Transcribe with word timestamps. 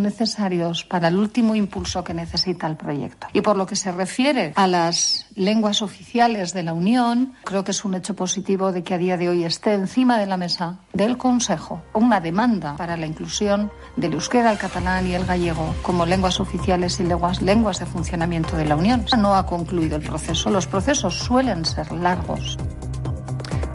necesarios 0.00 0.84
para 0.84 1.08
el 1.08 1.16
último 1.16 1.54
impulso 1.54 2.04
que 2.04 2.14
necesita 2.14 2.66
el 2.66 2.76
proyecto. 2.76 3.26
Y 3.32 3.40
por 3.40 3.56
lo 3.56 3.66
que 3.66 3.76
se 3.76 3.92
refiere 3.92 4.52
a 4.56 4.66
las 4.66 5.26
lenguas 5.34 5.82
oficiales 5.82 6.52
de 6.52 6.62
la 6.62 6.72
Unión, 6.72 7.34
creo 7.44 7.64
que 7.64 7.70
es 7.70 7.84
un 7.84 7.94
hecho 7.94 8.14
positivo 8.14 8.72
de 8.72 8.82
que 8.82 8.94
a 8.94 8.98
día 8.98 9.16
de 9.16 9.28
hoy 9.28 9.44
esté 9.44 9.74
encima 9.74 10.18
de 10.18 10.26
la 10.26 10.36
mesa 10.36 10.78
del 10.92 11.16
Consejo 11.16 11.82
una 11.94 12.20
demanda 12.20 12.76
para 12.76 12.96
la 12.96 13.06
inclusión 13.06 13.70
del 13.96 14.14
euskera, 14.14 14.52
el 14.52 14.58
catalán 14.58 15.06
y 15.06 15.14
el 15.14 15.24
gallego 15.24 15.74
como 15.82 16.06
lenguas 16.06 16.40
oficiales 16.40 16.98
y 17.00 17.04
lenguas, 17.04 17.42
lenguas 17.42 17.78
de 17.78 17.86
funcionamiento 17.86 18.56
de 18.56 18.66
la 18.66 18.76
Unión. 18.76 19.04
No 19.18 19.34
ha 19.34 19.46
concluido 19.46 19.96
el 19.96 20.02
proceso. 20.02 20.50
Los 20.50 20.66
procesos 20.66 21.14
suelen 21.18 21.64
ser 21.64 21.92
largos. 21.92 22.58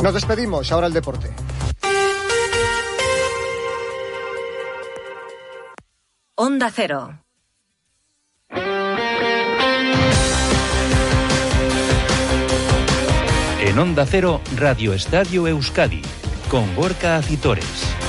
Nos 0.01 0.13
despedimos. 0.13 0.71
Ahora 0.71 0.87
el 0.87 0.93
deporte. 0.93 1.29
Onda 6.37 6.69
Cero. 6.69 7.17
En 13.61 13.79
Onda 13.79 14.05
Cero, 14.05 14.41
Radio 14.57 14.91
Estadio 14.91 15.47
Euskadi, 15.47 16.01
con 16.51 16.75
Gorka 16.75 17.15
Acitores. 17.15 18.04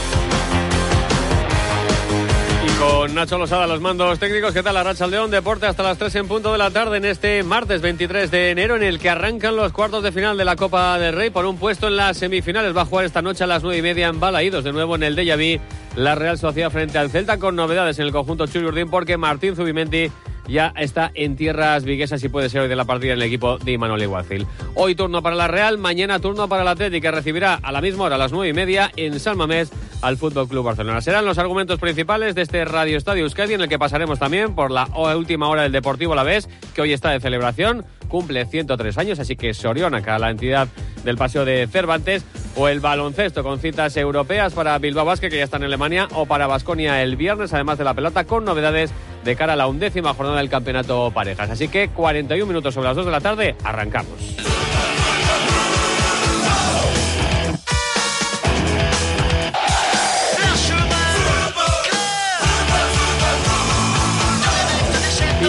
Con 3.07 3.15
Nacho 3.15 3.39
Losada, 3.39 3.69
los 3.69 3.81
mandos 3.81 4.19
técnicos. 4.19 4.53
¿Qué 4.53 4.65
tal, 4.65 4.75
la 4.75 4.83
Racha 4.83 5.07
León? 5.07 5.31
Deporte 5.31 5.67
hasta 5.67 5.83
las 5.85 5.97
3 5.97 6.13
en 6.17 6.29
punto 6.29 6.51
de 6.51 6.59
la 6.59 6.71
tarde 6.71 6.97
en 6.97 7.05
este 7.05 7.45
martes 7.45 7.81
23 7.81 8.31
de 8.33 8.51
enero, 8.51 8.75
en 8.75 8.83
el 8.83 8.99
que 8.99 9.09
arrancan 9.09 9.55
los 9.55 9.71
cuartos 9.71 10.03
de 10.03 10.11
final 10.11 10.37
de 10.37 10.45
la 10.45 10.57
Copa 10.57 10.99
del 10.99 11.15
Rey 11.15 11.31
por 11.31 11.47
un 11.47 11.57
puesto 11.57 11.87
en 11.87 11.97
las 11.97 12.17
semifinales. 12.17 12.77
Va 12.77 12.83
a 12.83 12.85
jugar 12.85 13.05
esta 13.05 13.23
noche 13.23 13.45
a 13.45 13.47
las 13.47 13.63
9 13.63 13.79
y 13.79 13.83
media 13.83 14.09
en 14.09 14.19
Balaídos, 14.19 14.65
de 14.65 14.73
nuevo 14.73 14.97
en 14.97 15.05
el 15.05 15.15
Dejaví 15.15 15.61
la 15.95 16.17
Real 16.17 16.37
Sociedad 16.37 16.71
frente 16.71 16.99
al 16.99 17.11
Celta 17.11 17.39
con 17.39 17.55
novedades 17.55 17.99
en 18.01 18.07
el 18.07 18.13
conjunto 18.13 18.47
Churiurdín 18.47 18.91
porque 18.91 19.17
Martín 19.17 19.55
Zubimenti 19.55 20.11
ya 20.49 20.73
está 20.77 21.11
en 21.15 21.37
tierras 21.37 21.85
viguesas 21.85 22.23
y 22.25 22.29
puede 22.29 22.49
ser 22.49 22.63
hoy 22.63 22.69
de 22.69 22.77
la 22.77 22.85
partida 22.85 23.13
en 23.13 23.19
el 23.19 23.27
equipo 23.27 23.59
de 23.59 23.73
Imanol 23.73 24.03
Iguacil. 24.03 24.47
Hoy 24.75 24.95
turno 24.95 25.23
para 25.23 25.37
la 25.37 25.49
Real, 25.49 25.79
mañana 25.79 26.19
turno 26.21 26.49
para 26.49 26.63
el 26.63 26.69
Atlético 26.69 27.03
que 27.03 27.11
recibirá 27.11 27.55
a 27.55 27.73
la 27.73 27.81
misma 27.81 28.05
hora, 28.05 28.17
a 28.17 28.19
las 28.19 28.33
nueve 28.33 28.49
y 28.49 28.53
media, 28.53 28.91
en 28.97 29.21
San 29.21 29.37
al 30.03 30.17
Fútbol 30.17 30.49
Club 30.49 30.65
Barcelona. 30.65 31.01
Serán 31.01 31.25
los 31.25 31.39
argumentos 31.39 31.79
principales 31.79 32.35
de 32.35 32.43
este 32.43 32.65
Radio 32.65 32.97
Estadio 32.97 33.25
Euskadi 33.25 33.55
en 33.55 33.61
el 33.61 33.69
que 33.69 33.79
pasaremos 33.79 34.19
también 34.19 34.55
por 34.55 34.71
la 34.71 34.87
última 35.17 35.49
hora 35.49 35.63
del 35.63 35.73
Deportivo 35.73 36.15
La 36.15 36.23
Vez, 36.23 36.49
que 36.75 36.83
hoy 36.83 36.93
está 36.93 37.11
de 37.11 37.21
celebración 37.21 37.85
cumple 38.07 38.47
103 38.47 38.99
años, 38.99 39.19
así 39.19 39.37
que 39.37 39.53
Sorionaca, 39.53 40.19
la 40.19 40.31
entidad 40.31 40.69
del 41.05 41.17
Paseo 41.17 41.45
de 41.45 41.67
Cervantes, 41.67 42.25
o 42.57 42.69
el 42.69 42.81
baloncesto 42.81 43.43
con 43.43 43.59
citas 43.59 43.97
europeas 43.97 44.55
para 44.55 44.79
Bilbao 44.79 45.05
Basket, 45.05 45.29
que 45.29 45.39
ya 45.39 45.45
está 45.45 45.59
en 45.59 45.65
Alemania, 45.65 46.09
o 46.15 46.27
para 46.27 46.47
Basconia 46.47 47.03
el 47.03 47.17
viernes, 47.17 47.53
además 47.53 47.79
de 47.79 47.85
la 47.85 47.95
pelota, 47.95 48.25
con 48.25 48.45
novedades 48.45 48.93
de 49.27 49.37
cara 49.37 49.53
a 49.53 49.57
la 49.57 49.67
undécima 49.67 50.15
jornada 50.15 50.39
del 50.39 50.49
campeonato 50.49 51.11
parejas. 51.11 51.51
Así 51.51 51.69
que 51.69 51.89
41 51.89 52.47
minutos 52.47 52.73
sobre 52.73 52.89
las 52.89 52.97
2 52.97 53.07
de 53.07 53.13
la 53.13 53.21
tarde, 53.21 53.57
arrancamos. 53.65 54.56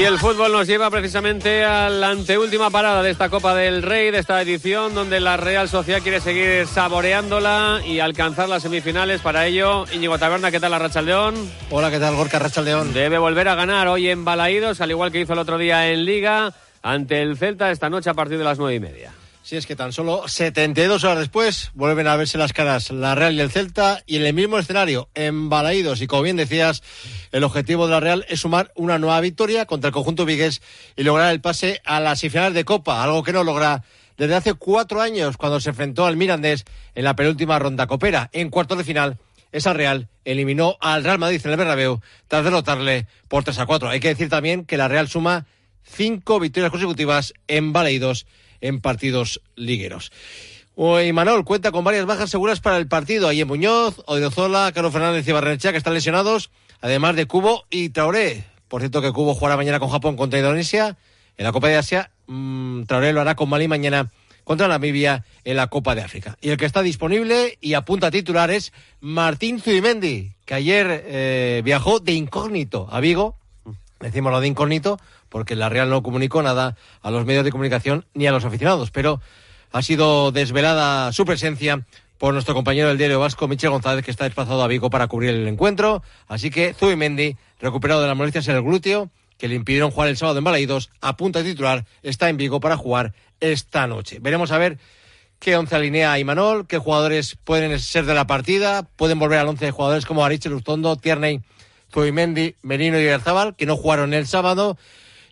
El 0.07 0.19
fútbol 0.19 0.53
nos 0.53 0.67
lleva 0.67 0.89
precisamente 0.89 1.65
a 1.65 1.89
la 1.89 2.11
anteúltima 2.11 2.69
parada 2.69 3.03
de 3.03 3.09
esta 3.09 3.27
Copa 3.27 3.53
del 3.53 3.83
Rey, 3.83 4.09
de 4.09 4.19
esta 4.19 4.41
edición, 4.41 4.95
donde 4.95 5.19
la 5.19 5.35
Real 5.35 5.67
Sociedad 5.67 6.01
quiere 6.01 6.21
seguir 6.21 6.65
saboreándola 6.65 7.81
y 7.85 7.99
alcanzar 7.99 8.47
las 8.47 8.63
semifinales. 8.63 9.19
Para 9.19 9.47
ello, 9.47 9.83
Íñigo 9.93 10.17
Taberna, 10.17 10.49
¿qué 10.49 10.61
tal 10.61 10.71
la 10.71 10.79
Rachaldeón? 10.79 11.35
Hola, 11.71 11.91
¿qué 11.91 11.99
tal 11.99 12.15
Gorka 12.15 12.39
Rachaldeón? 12.39 12.93
Debe 12.93 13.17
volver 13.17 13.49
a 13.49 13.55
ganar 13.55 13.89
hoy 13.89 14.07
en 14.09 14.23
Balaídos, 14.23 14.79
al 14.79 14.91
igual 14.91 15.11
que 15.11 15.19
hizo 15.19 15.33
el 15.33 15.39
otro 15.39 15.57
día 15.57 15.89
en 15.89 16.05
Liga, 16.05 16.53
ante 16.81 17.21
el 17.21 17.37
Celta 17.37 17.69
esta 17.69 17.89
noche 17.89 18.09
a 18.09 18.13
partir 18.13 18.37
de 18.37 18.45
las 18.45 18.57
nueve 18.57 18.75
y 18.75 18.79
media. 18.79 19.11
Sí, 19.47 19.55
es 19.55 19.65
que 19.65 19.77
tan 19.77 19.93
solo 19.93 20.27
72 20.27 21.05
horas 21.05 21.19
después 21.19 21.71
vuelven 21.73 22.05
a 22.07 22.17
verse 22.17 22.37
las 22.37 22.51
caras 22.51 22.91
la 22.91 23.15
Real 23.15 23.33
y 23.33 23.39
el 23.39 23.49
Celta 23.49 24.03
y 24.05 24.17
en 24.17 24.25
el 24.25 24.33
mismo 24.33 24.59
escenario, 24.59 25.07
embalaídos. 25.15 26.01
Y 26.01 26.07
como 26.07 26.23
bien 26.23 26.35
decías, 26.35 26.83
el 27.31 27.45
objetivo 27.45 27.85
de 27.85 27.93
la 27.93 28.01
Real 28.01 28.25
es 28.27 28.41
sumar 28.41 28.73
una 28.75 28.99
nueva 28.99 29.21
victoria 29.21 29.65
contra 29.65 29.87
el 29.87 29.93
conjunto 29.93 30.25
Vigués 30.25 30.61
y 30.97 31.03
lograr 31.03 31.31
el 31.31 31.39
pase 31.39 31.79
a 31.85 32.01
las 32.01 32.19
semifinales 32.19 32.55
de 32.55 32.65
Copa, 32.65 33.01
algo 33.01 33.23
que 33.23 33.31
no 33.31 33.45
logra 33.45 33.85
desde 34.17 34.35
hace 34.35 34.53
cuatro 34.53 34.99
años 34.99 35.37
cuando 35.37 35.61
se 35.61 35.69
enfrentó 35.69 36.05
al 36.05 36.17
Mirandés 36.17 36.65
en 36.93 37.05
la 37.05 37.15
penúltima 37.15 37.57
ronda 37.57 37.87
copera. 37.87 38.29
En 38.33 38.49
cuartos 38.49 38.79
de 38.79 38.83
final, 38.83 39.17
esa 39.53 39.71
Real 39.71 40.09
eliminó 40.25 40.75
al 40.81 41.05
Real 41.05 41.19
Madrid 41.19 41.39
en 41.45 41.51
el 41.51 41.57
Bernabéu 41.57 42.01
tras 42.27 42.43
derrotarle 42.43 43.07
por 43.29 43.45
3 43.45 43.59
a 43.59 43.65
4. 43.65 43.87
Hay 43.87 44.01
que 44.01 44.09
decir 44.09 44.27
también 44.27 44.65
que 44.65 44.75
la 44.75 44.89
Real 44.89 45.07
suma 45.07 45.45
cinco 45.83 46.37
victorias 46.41 46.69
consecutivas 46.69 47.33
en 47.47 47.71
Baleidos 47.71 48.25
en 48.61 48.81
partidos 48.81 49.41
ligueros. 49.55 50.11
Hoy 50.75 51.11
Manol 51.11 51.43
cuenta 51.43 51.71
con 51.71 51.83
varias 51.83 52.05
bajas 52.05 52.29
seguras 52.29 52.59
para 52.59 52.77
el 52.77 52.87
partido. 52.87 53.31
En 53.31 53.47
Muñoz, 53.47 54.03
Odiozola, 54.05 54.71
Carlos 54.73 54.93
Fernández 54.93 55.27
y 55.27 55.31
Barrenechea 55.31 55.71
que 55.71 55.77
están 55.79 55.95
lesionados, 55.95 56.51
además 56.81 57.15
de 57.15 57.25
Cubo 57.25 57.65
y 57.71 57.89
Traoré. 57.89 58.43
Por 58.67 58.81
cierto 58.81 59.01
que 59.01 59.11
Cubo 59.11 59.33
jugará 59.33 59.57
mañana 59.57 59.79
con 59.79 59.89
Japón 59.89 60.15
contra 60.15 60.39
Indonesia. 60.39 60.97
En 61.37 61.45
la 61.45 61.51
Copa 61.51 61.67
de 61.67 61.77
Asia, 61.77 62.11
mmm, 62.27 62.83
Traoré 62.83 63.13
lo 63.13 63.21
hará 63.21 63.35
con 63.35 63.49
Malí 63.49 63.67
mañana 63.67 64.11
contra 64.43 64.67
Namibia 64.67 65.25
en 65.43 65.57
la 65.57 65.67
Copa 65.67 65.93
de 65.93 66.01
África. 66.01 66.37
Y 66.41 66.49
el 66.49 66.57
que 66.57 66.65
está 66.65 66.81
disponible 66.81 67.57
y 67.59 67.73
apunta 67.73 68.07
a 68.07 68.11
titular 68.11 68.49
es 68.49 68.71
Martín 69.01 69.59
Zubimendi, 69.59 70.35
que 70.45 70.53
ayer 70.53 71.03
eh, 71.05 71.61
viajó 71.65 71.99
de 71.99 72.13
incógnito 72.13 72.87
a 72.89 73.01
Vigo. 73.01 73.37
Decimos 73.99 74.31
lo 74.31 74.39
de 74.39 74.47
incógnito 74.47 74.99
porque 75.29 75.55
la 75.55 75.69
Real 75.69 75.89
no 75.89 76.03
comunicó 76.03 76.41
nada 76.43 76.75
a 77.01 77.11
los 77.11 77.25
medios 77.25 77.43
de 77.43 77.51
comunicación 77.51 78.05
ni 78.13 78.27
a 78.27 78.31
los 78.31 78.45
aficionados, 78.45 78.91
pero 78.91 79.21
ha 79.71 79.81
sido 79.81 80.31
desvelada 80.31 81.11
su 81.11 81.25
presencia 81.25 81.85
por 82.17 82.33
nuestro 82.33 82.53
compañero 82.53 82.87
del 82.87 82.97
diario 82.97 83.19
vasco, 83.19 83.47
Michel 83.47 83.69
González, 83.69 84.03
que 84.03 84.11
está 84.11 84.23
desplazado 84.23 84.63
a 84.63 84.67
Vigo 84.67 84.89
para 84.89 85.07
cubrir 85.07 85.31
el 85.31 85.47
encuentro. 85.47 86.01
Así 86.27 86.49
que 86.49 86.73
Zubimendi, 86.73 87.37
recuperado 87.59 88.01
de 88.01 88.07
las 88.07 88.17
molestias 88.17 88.47
en 88.47 88.55
el 88.55 88.63
glúteo, 88.63 89.09
que 89.37 89.47
le 89.47 89.55
impidieron 89.55 89.91
jugar 89.91 90.09
el 90.09 90.17
sábado 90.17 90.39
en 90.39 90.43
Balaídos, 90.43 90.89
a 90.99 91.15
punto 91.15 91.39
de 91.41 91.51
titular, 91.51 91.85
está 92.01 92.29
en 92.29 92.37
Vigo 92.37 92.59
para 92.59 92.75
jugar 92.75 93.13
esta 93.39 93.85
noche. 93.85 94.17
Veremos 94.19 94.51
a 94.51 94.57
ver 94.57 94.79
qué 95.39 95.55
once 95.55 95.75
alinea 95.75 96.11
a 96.11 96.19
Imanol, 96.19 96.65
qué 96.65 96.79
jugadores 96.79 97.37
pueden 97.43 97.79
ser 97.79 98.05
de 98.05 98.15
la 98.15 98.25
partida, 98.25 98.83
pueden 98.95 99.19
volver 99.19 99.39
al 99.39 99.47
once 99.47 99.65
de 99.65 99.71
jugadores 99.71 100.05
como 100.05 100.25
Ariche 100.25 100.49
Lustondo, 100.49 100.95
Tierney, 100.95 101.41
Zubimendi, 101.91 102.55
Merino 102.61 102.99
y 102.99 103.05
Garzabal, 103.05 103.55
que 103.55 103.65
no 103.65 103.77
jugaron 103.77 104.13
el 104.13 104.27
sábado, 104.27 104.77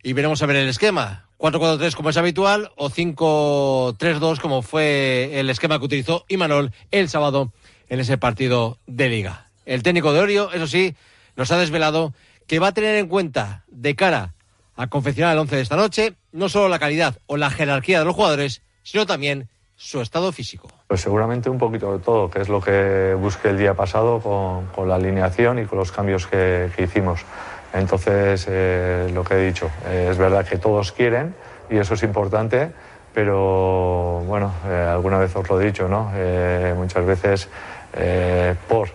y 0.04 0.14
veremos 0.14 0.42
a 0.42 0.46
ver 0.46 0.58
el 0.58 0.70
esquema. 0.70 1.26
4-4-3 1.38 1.96
como 1.96 2.10
es 2.10 2.18
habitual 2.18 2.72
o 2.76 2.90
5-3-2 2.90 4.40
como 4.40 4.62
fue 4.62 5.40
el 5.40 5.50
esquema 5.50 5.80
que 5.80 5.86
utilizó 5.86 6.26
Imanol 6.30 6.72
el 6.92 7.10
sábado 7.10 7.52
en 7.90 8.00
ese 8.00 8.18
partido 8.18 8.80
de 8.88 9.10
liga. 9.10 9.50
El 9.66 9.84
técnico 9.84 10.14
de 10.14 10.22
Orio, 10.22 10.52
eso 10.54 10.68
sí, 10.68 10.96
nos 11.36 11.52
ha 11.52 11.58
desvelado 11.58 12.14
que 12.48 12.60
va 12.60 12.68
a 12.68 12.74
tener 12.74 12.96
en 12.96 13.08
cuenta 13.08 13.64
de 13.68 13.96
cara 13.96 14.34
a 14.76 14.88
confeccionar 14.88 15.34
el 15.34 15.40
11 15.40 15.56
de 15.56 15.62
esta 15.62 15.76
noche 15.76 16.14
no 16.32 16.50
solo 16.50 16.70
la 16.70 16.80
calidad 16.80 17.20
o 17.26 17.38
la 17.38 17.50
jerarquía 17.50 18.00
de 18.00 18.06
los 18.06 18.16
jugadores, 18.16 18.62
sino 18.84 19.06
también 19.06 19.50
su 19.76 20.02
estado 20.02 20.32
físico. 20.32 20.70
Pues 20.88 21.02
seguramente 21.02 21.50
un 21.50 21.58
poquito 21.58 21.98
de 21.98 22.04
todo, 22.04 22.30
que 22.30 22.42
es 22.42 22.48
lo 22.48 22.62
que 22.62 23.16
busqué 23.20 23.50
el 23.50 23.58
día 23.58 23.74
pasado 23.74 24.20
con, 24.20 24.88
la 24.88 24.96
alineación 24.96 25.58
y 25.58 25.66
con 25.66 25.80
los 25.80 25.92
cambios 25.92 26.28
que, 26.28 26.70
hicimos. 26.78 27.26
Entonces, 27.74 28.46
eh, 28.48 29.10
lo 29.12 29.24
que 29.24 29.34
he 29.34 29.46
dicho, 29.48 29.68
eh, 29.88 30.10
es 30.12 30.18
verdad 30.20 30.46
que 30.46 30.58
todos 30.58 30.92
quieren 30.92 31.34
y 31.72 31.78
eso 31.78 31.96
es 31.96 32.04
importante, 32.04 32.72
pero 33.16 34.22
bueno, 34.28 34.54
eh, 34.68 34.88
alguna 34.88 35.18
vez 35.18 35.36
os 35.36 35.50
lo 35.50 35.60
he 35.60 35.66
dicho, 35.66 35.88
¿no? 35.88 36.12
Muchas 36.76 37.06
veces 37.06 37.50
por 38.68 38.90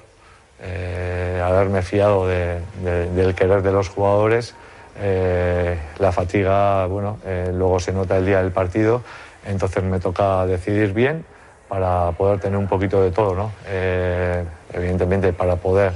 haberme 1.42 1.82
fiado 1.82 2.28
de- 2.28 2.60
de- 2.84 3.10
del 3.10 3.34
querer 3.34 3.62
de 3.62 3.72
los 3.72 3.88
jugadores, 3.88 4.54
la 5.98 6.12
fatiga, 6.12 6.86
bueno, 6.86 7.18
luego 7.52 7.80
se 7.80 7.92
nota 7.92 8.16
el 8.16 8.26
día 8.26 8.40
del 8.42 8.52
partido, 8.52 9.02
entonces 9.44 9.82
me 9.82 9.98
toca 9.98 10.46
decidir 10.46 10.92
bien 10.92 11.24
para 11.70 12.10
poder 12.12 12.40
tener 12.40 12.58
un 12.58 12.66
poquito 12.66 13.00
de 13.00 13.12
todo, 13.12 13.34
¿no? 13.36 13.52
Eh, 13.66 14.44
evidentemente, 14.72 15.32
para 15.32 15.54
poder 15.54 15.92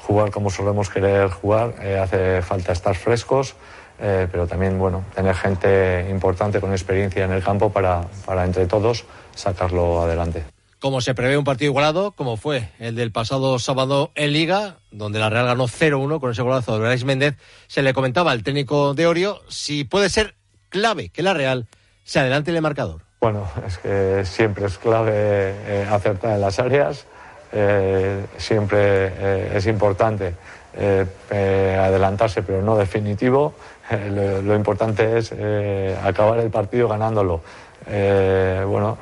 jugar 0.00 0.30
como 0.30 0.48
solemos 0.48 0.88
querer 0.88 1.28
jugar, 1.28 1.74
eh, 1.82 1.98
hace 1.98 2.40
falta 2.40 2.72
estar 2.72 2.96
frescos, 2.96 3.54
eh, 4.00 4.26
pero 4.32 4.46
también, 4.46 4.78
bueno, 4.78 5.04
tener 5.14 5.34
gente 5.34 6.08
importante 6.10 6.60
con 6.60 6.72
experiencia 6.72 7.26
en 7.26 7.32
el 7.32 7.42
campo 7.42 7.70
para, 7.70 8.06
para 8.24 8.46
entre 8.46 8.66
todos 8.66 9.04
sacarlo 9.34 10.00
adelante. 10.00 10.44
Como 10.80 11.02
se 11.02 11.14
prevé 11.14 11.36
un 11.36 11.44
partido 11.44 11.72
igualado, 11.72 12.12
como 12.12 12.38
fue 12.38 12.70
el 12.78 12.94
del 12.94 13.12
pasado 13.12 13.58
sábado 13.58 14.12
en 14.14 14.32
Liga, 14.32 14.76
donde 14.90 15.18
la 15.18 15.28
Real 15.28 15.44
ganó 15.44 15.68
0-1 15.68 16.20
con 16.20 16.30
ese 16.30 16.40
golazo 16.40 16.72
de 16.72 16.80
Brais 16.80 17.04
Méndez, 17.04 17.36
se 17.66 17.82
le 17.82 17.92
comentaba 17.92 18.30
al 18.30 18.42
técnico 18.42 18.94
de 18.94 19.06
Orio 19.06 19.42
si 19.48 19.84
puede 19.84 20.08
ser 20.08 20.36
clave 20.70 21.10
que 21.10 21.22
la 21.22 21.34
Real 21.34 21.66
se 22.04 22.18
adelante 22.18 22.50
en 22.50 22.56
el 22.56 22.62
marcador. 22.62 23.07
Bueno, 23.20 23.48
es 23.66 23.78
que 23.78 24.24
siempre 24.24 24.66
es 24.66 24.78
clave 24.78 25.12
eh, 25.12 25.88
acertar 25.90 26.34
en 26.34 26.40
las 26.40 26.60
áreas, 26.60 27.04
eh, 27.50 28.24
siempre 28.36 28.78
eh, 28.80 29.52
es 29.54 29.66
importante 29.66 30.34
adelantarse, 31.28 32.42
pero 32.42 32.62
no 32.62 32.76
definitivo. 32.76 33.54
Lo, 34.44 34.54
importante 34.54 35.18
es 35.18 35.34
acabar 36.04 36.38
el 36.38 36.50
partido 36.50 36.86
ganándolo. 36.86 37.40
bueno, 37.84 38.96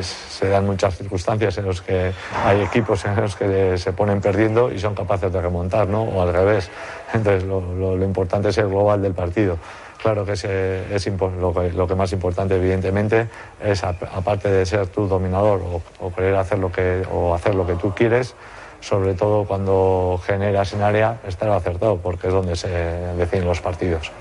se 0.00 0.48
dan 0.48 0.66
muchas 0.66 0.96
circunstancias 0.96 1.56
en 1.58 1.68
las 1.68 1.80
que 1.82 2.12
hay 2.44 2.60
equipos 2.62 3.04
en 3.04 3.14
los 3.20 3.36
que 3.36 3.78
se 3.78 3.92
ponen 3.92 4.20
perdiendo 4.20 4.72
y 4.72 4.80
son 4.80 4.96
capaces 4.96 5.32
de 5.32 5.40
remontar, 5.40 5.86
¿no? 5.86 6.02
O 6.02 6.22
al 6.22 6.32
revés. 6.32 6.68
Entonces, 7.12 7.44
lo 7.44 8.02
importante 8.02 8.48
es 8.48 8.58
el 8.58 8.68
global 8.68 9.00
del 9.00 9.14
partido. 9.14 9.58
Claro 10.04 10.26
que 10.26 10.32
es, 10.32 10.44
es 10.44 11.06
lo, 11.06 11.54
que, 11.54 11.72
lo, 11.72 11.88
que, 11.88 11.94
más 11.94 12.12
importante, 12.12 12.56
evidentemente, 12.56 13.26
es 13.58 13.82
aparte 13.84 14.50
de 14.50 14.66
ser 14.66 14.88
tú 14.88 15.08
dominador 15.08 15.82
o, 15.98 16.12
querer 16.12 16.34
hacer 16.34 16.58
lo 16.58 16.70
que 16.70 17.06
o 17.10 17.34
hacer 17.34 17.54
lo 17.54 17.66
que 17.66 17.72
tú 17.76 17.94
quieres, 17.94 18.34
sobre 18.80 19.14
todo 19.14 19.46
cuando 19.46 20.20
generas 20.26 20.74
en 20.74 20.82
área, 20.82 21.22
estar 21.26 21.48
acertado, 21.48 22.02
porque 22.02 22.26
es 22.26 22.34
donde 22.34 22.54
se 22.54 22.68
deciden 22.68 23.46
los 23.46 23.62
partidos. 23.62 24.12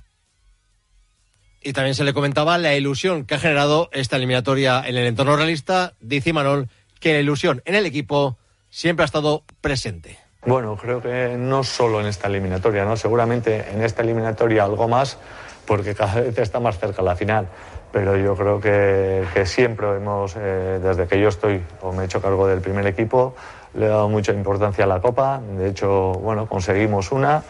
Y 1.62 1.74
también 1.74 1.95
se 1.95 2.06
le 2.06 2.13
comentaba 2.13 2.57
la 2.57 2.74
ilusión 2.75 3.25
que 3.25 3.36
ha 3.36 3.39
generado 3.39 3.89
esta 3.91 4.15
eliminatoria 4.15 4.83
en 4.88 4.95
el 4.95 5.06
entorno 5.06 5.36
realista. 5.36 5.95
Dice 6.00 6.31
Manol 6.31 6.69
que 7.01 7.12
la 7.12 7.19
ilusión 7.19 7.62
en 7.65 7.75
el 7.75 7.86
equipo 7.86 8.38
siempre 8.69 9.03
ha 9.03 9.07
estado 9.07 9.44
presente. 9.59 10.18
Bueno, 10.45 10.77
creo 10.77 11.01
que 11.01 11.36
no 11.38 11.65
solo 11.65 12.00
en 12.00 12.06
esta 12.07 12.27
eliminatoria, 12.27 12.86
¿no? 12.86 12.95
Seguramente 12.95 13.69
en 13.69 13.81
esta 13.81 14.01
eliminatoria 14.01 14.63
algo 14.63 14.89
más, 14.89 15.18
porque 15.65 15.95
cada 15.95 16.21
vez 16.21 16.38
está 16.38 16.60
más 16.60 16.80
cerca 16.80 17.01
la 17.01 17.15
final. 17.15 17.48
Pero 17.92 18.18
yo 18.18 18.36
creo 18.36 18.60
que, 18.60 19.45
siempre 19.45 19.95
hemos, 19.95 20.36
eh, 20.36 20.80
desde 20.81 21.06
que 21.06 21.19
yo 21.19 21.30
estoy 21.30 21.62
o 21.81 21.92
me 21.92 22.04
he 22.04 22.06
hecho 22.06 22.21
cargo 22.21 22.48
del 22.48 22.60
primer 22.60 22.88
equipo, 22.88 23.36
le 23.75 23.86
he 23.86 23.89
dado 23.89 24.10
mucha 24.10 24.33
importancia 24.33 24.86
a 24.86 24.88
la 24.88 25.00
Copa. 25.00 25.39
De 25.57 25.69
hecho, 25.69 26.13
bueno, 26.13 26.48
conseguimos 26.48 27.12
una. 27.12 27.44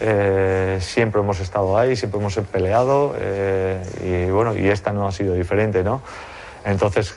Eh, 0.00 0.78
siempre 0.80 1.20
hemos 1.20 1.38
estado 1.38 1.78
ahí, 1.78 1.94
siempre 1.94 2.18
hemos 2.18 2.36
peleado 2.50 3.14
eh, 3.16 4.26
y 4.26 4.30
bueno, 4.32 4.56
y 4.56 4.66
esta 4.68 4.92
no 4.92 5.06
ha 5.06 5.12
sido 5.12 5.34
diferente, 5.34 5.84
¿no? 5.84 6.02
Entonces, 6.64 7.16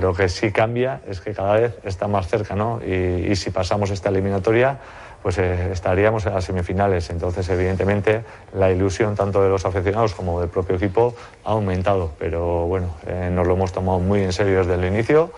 lo 0.00 0.14
que 0.14 0.28
sí 0.28 0.50
cambia 0.50 1.02
es 1.06 1.20
que 1.20 1.34
cada 1.34 1.54
vez 1.54 1.74
está 1.84 2.08
más 2.08 2.26
cerca, 2.26 2.56
¿no? 2.56 2.80
y 2.82 3.36
si 3.36 3.50
pasamos 3.50 3.90
esta 3.90 4.08
eliminatoria, 4.08 4.78
pues 5.22 5.38
eh, 5.38 5.70
estaríamos 5.72 6.26
en 6.26 6.34
las 6.34 6.44
semifinales. 6.44 7.10
Entonces, 7.10 7.48
evidentemente, 7.48 8.24
la 8.54 8.70
ilusión 8.70 9.14
tanto 9.14 9.42
de 9.42 9.48
los 9.48 9.64
aficionados 9.64 10.14
como 10.14 10.40
del 10.40 10.50
propio 10.50 10.76
equipo 10.76 11.14
ha 11.44 11.52
aumentado. 11.52 12.12
Pero 12.18 12.66
bueno, 12.66 12.96
eh, 13.06 13.30
nos 13.32 13.46
lo 13.46 13.54
hemos 13.54 13.72
tomado 13.72 14.00
muy 14.00 14.22
en 14.22 14.32
serio 14.32 14.58
desde 14.58 14.74
el 14.74 14.84
inicio. 14.84 15.32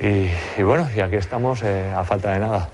Y, 0.00 0.62
bueno, 0.62 0.88
y 0.94 1.00
aquí 1.00 1.16
estamos 1.16 1.62
eh, 1.62 1.92
a 1.94 2.04
falta 2.04 2.32
de 2.32 2.38
nada. 2.38 2.68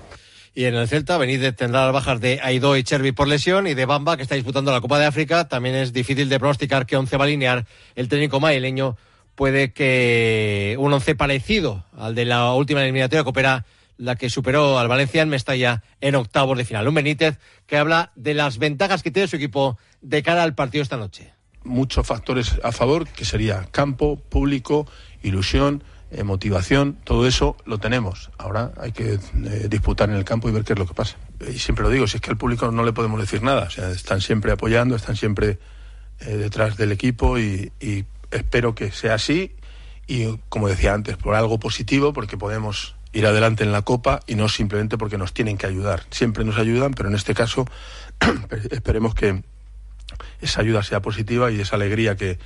Y 0.53 0.65
en 0.65 0.75
el 0.75 0.87
Celta, 0.87 1.17
Benítez 1.17 1.55
tendrá 1.55 1.83
las 1.85 1.93
bajas 1.93 2.21
de 2.21 2.39
Aido 2.41 2.77
y 2.77 2.83
Chervi 2.83 3.11
por 3.11 3.27
lesión 3.27 3.67
y 3.67 3.73
de 3.73 3.85
Bamba, 3.85 4.15
que 4.15 4.23
está 4.23 4.35
disputando 4.35 4.71
la 4.71 4.79
Copa 4.79 4.99
de 4.99 5.05
África. 5.05 5.47
También 5.47 5.75
es 5.75 5.91
difícil 5.91 6.29
de 6.29 6.39
pronosticar 6.39 6.85
qué 6.85 6.95
once 6.95 7.17
va 7.17 7.23
a 7.23 7.27
alinear 7.27 7.65
el 7.95 8.07
técnico 8.07 8.39
maileño. 8.39 8.95
Puede 9.35 9.73
que 9.73 10.77
un 10.79 10.93
once 10.93 11.15
parecido 11.15 11.83
al 11.97 12.15
de 12.15 12.23
la 12.23 12.53
última 12.53 12.83
eliminatoria 12.83 13.23
que 13.23 13.29
opera 13.29 13.65
la 13.97 14.15
que 14.15 14.29
superó 14.29 14.79
al 14.79 14.87
Valencia 14.87 15.21
en 15.21 15.29
Mestalla 15.29 15.83
en 16.01 16.15
octavos 16.15 16.57
de 16.57 16.65
final. 16.65 16.87
Un 16.87 16.95
Benítez 16.95 17.39
que 17.65 17.77
habla 17.77 18.11
de 18.15 18.33
las 18.33 18.57
ventajas 18.57 19.03
que 19.03 19.11
tiene 19.11 19.27
su 19.27 19.35
equipo 19.35 19.77
de 20.01 20.23
cara 20.23 20.43
al 20.43 20.55
partido 20.55 20.81
esta 20.81 20.97
noche. 20.97 21.33
Muchos 21.63 22.05
factores 22.05 22.59
a 22.63 22.71
favor, 22.71 23.07
que 23.07 23.25
sería 23.25 23.67
campo, 23.71 24.17
público, 24.17 24.87
ilusión, 25.23 25.83
eh, 26.11 26.23
motivación, 26.23 26.97
todo 27.03 27.27
eso 27.27 27.57
lo 27.65 27.79
tenemos. 27.79 28.29
Ahora 28.37 28.71
hay 28.79 28.91
que 28.91 29.13
eh, 29.13 29.67
disputar 29.69 30.09
en 30.09 30.15
el 30.15 30.25
campo 30.25 30.47
y 30.47 30.51
ver 30.51 30.63
qué 30.63 30.73
es 30.73 30.79
lo 30.79 30.85
que 30.85 30.93
pasa. 30.93 31.17
Y 31.49 31.57
siempre 31.57 31.83
lo 31.83 31.89
digo, 31.89 32.05
si 32.07 32.17
es 32.17 32.21
que 32.21 32.29
al 32.29 32.37
público 32.37 32.71
no 32.71 32.83
le 32.83 32.93
podemos 32.93 33.19
decir 33.19 33.41
nada, 33.41 33.63
o 33.63 33.69
sea, 33.69 33.89
están 33.89 34.21
siempre 34.21 34.51
apoyando, 34.51 34.95
están 34.95 35.15
siempre 35.15 35.57
eh, 36.19 36.37
detrás 36.37 36.77
del 36.77 36.91
equipo 36.91 37.39
y 37.39 37.71
espero 38.31 38.75
que 38.75 38.91
sea 38.91 39.15
así 39.15 39.55
y 40.07 40.37
como 40.49 40.67
decía 40.67 40.93
antes, 40.93 41.17
por 41.17 41.35
algo 41.35 41.59
positivo, 41.59 42.13
porque 42.13 42.37
podemos 42.37 42.95
ir 43.15 43.25
adelante 43.25 43.63
en 43.63 43.71
la 43.71 43.81
Copa 43.81 44.19
y 44.27 44.35
no 44.35 44.49
simplemente 44.49 44.97
porque 44.97 45.17
nos 45.17 45.33
tienen 45.33 45.57
que 45.57 45.65
ayudar. 45.65 46.03
Siempre 46.11 46.43
nos 46.43 46.57
ayudan, 46.57 46.93
pero 46.93 47.09
en 47.09 47.15
este 47.15 47.33
caso 47.33 47.65
esperemos 48.71 49.15
que 49.15 49.41
esa 50.41 50.61
ayuda 50.61 50.83
sea 50.83 51.01
positiva 51.01 51.51
y 51.51 51.61
esa 51.61 51.77
alegría 51.77 52.17
que, 52.17 52.37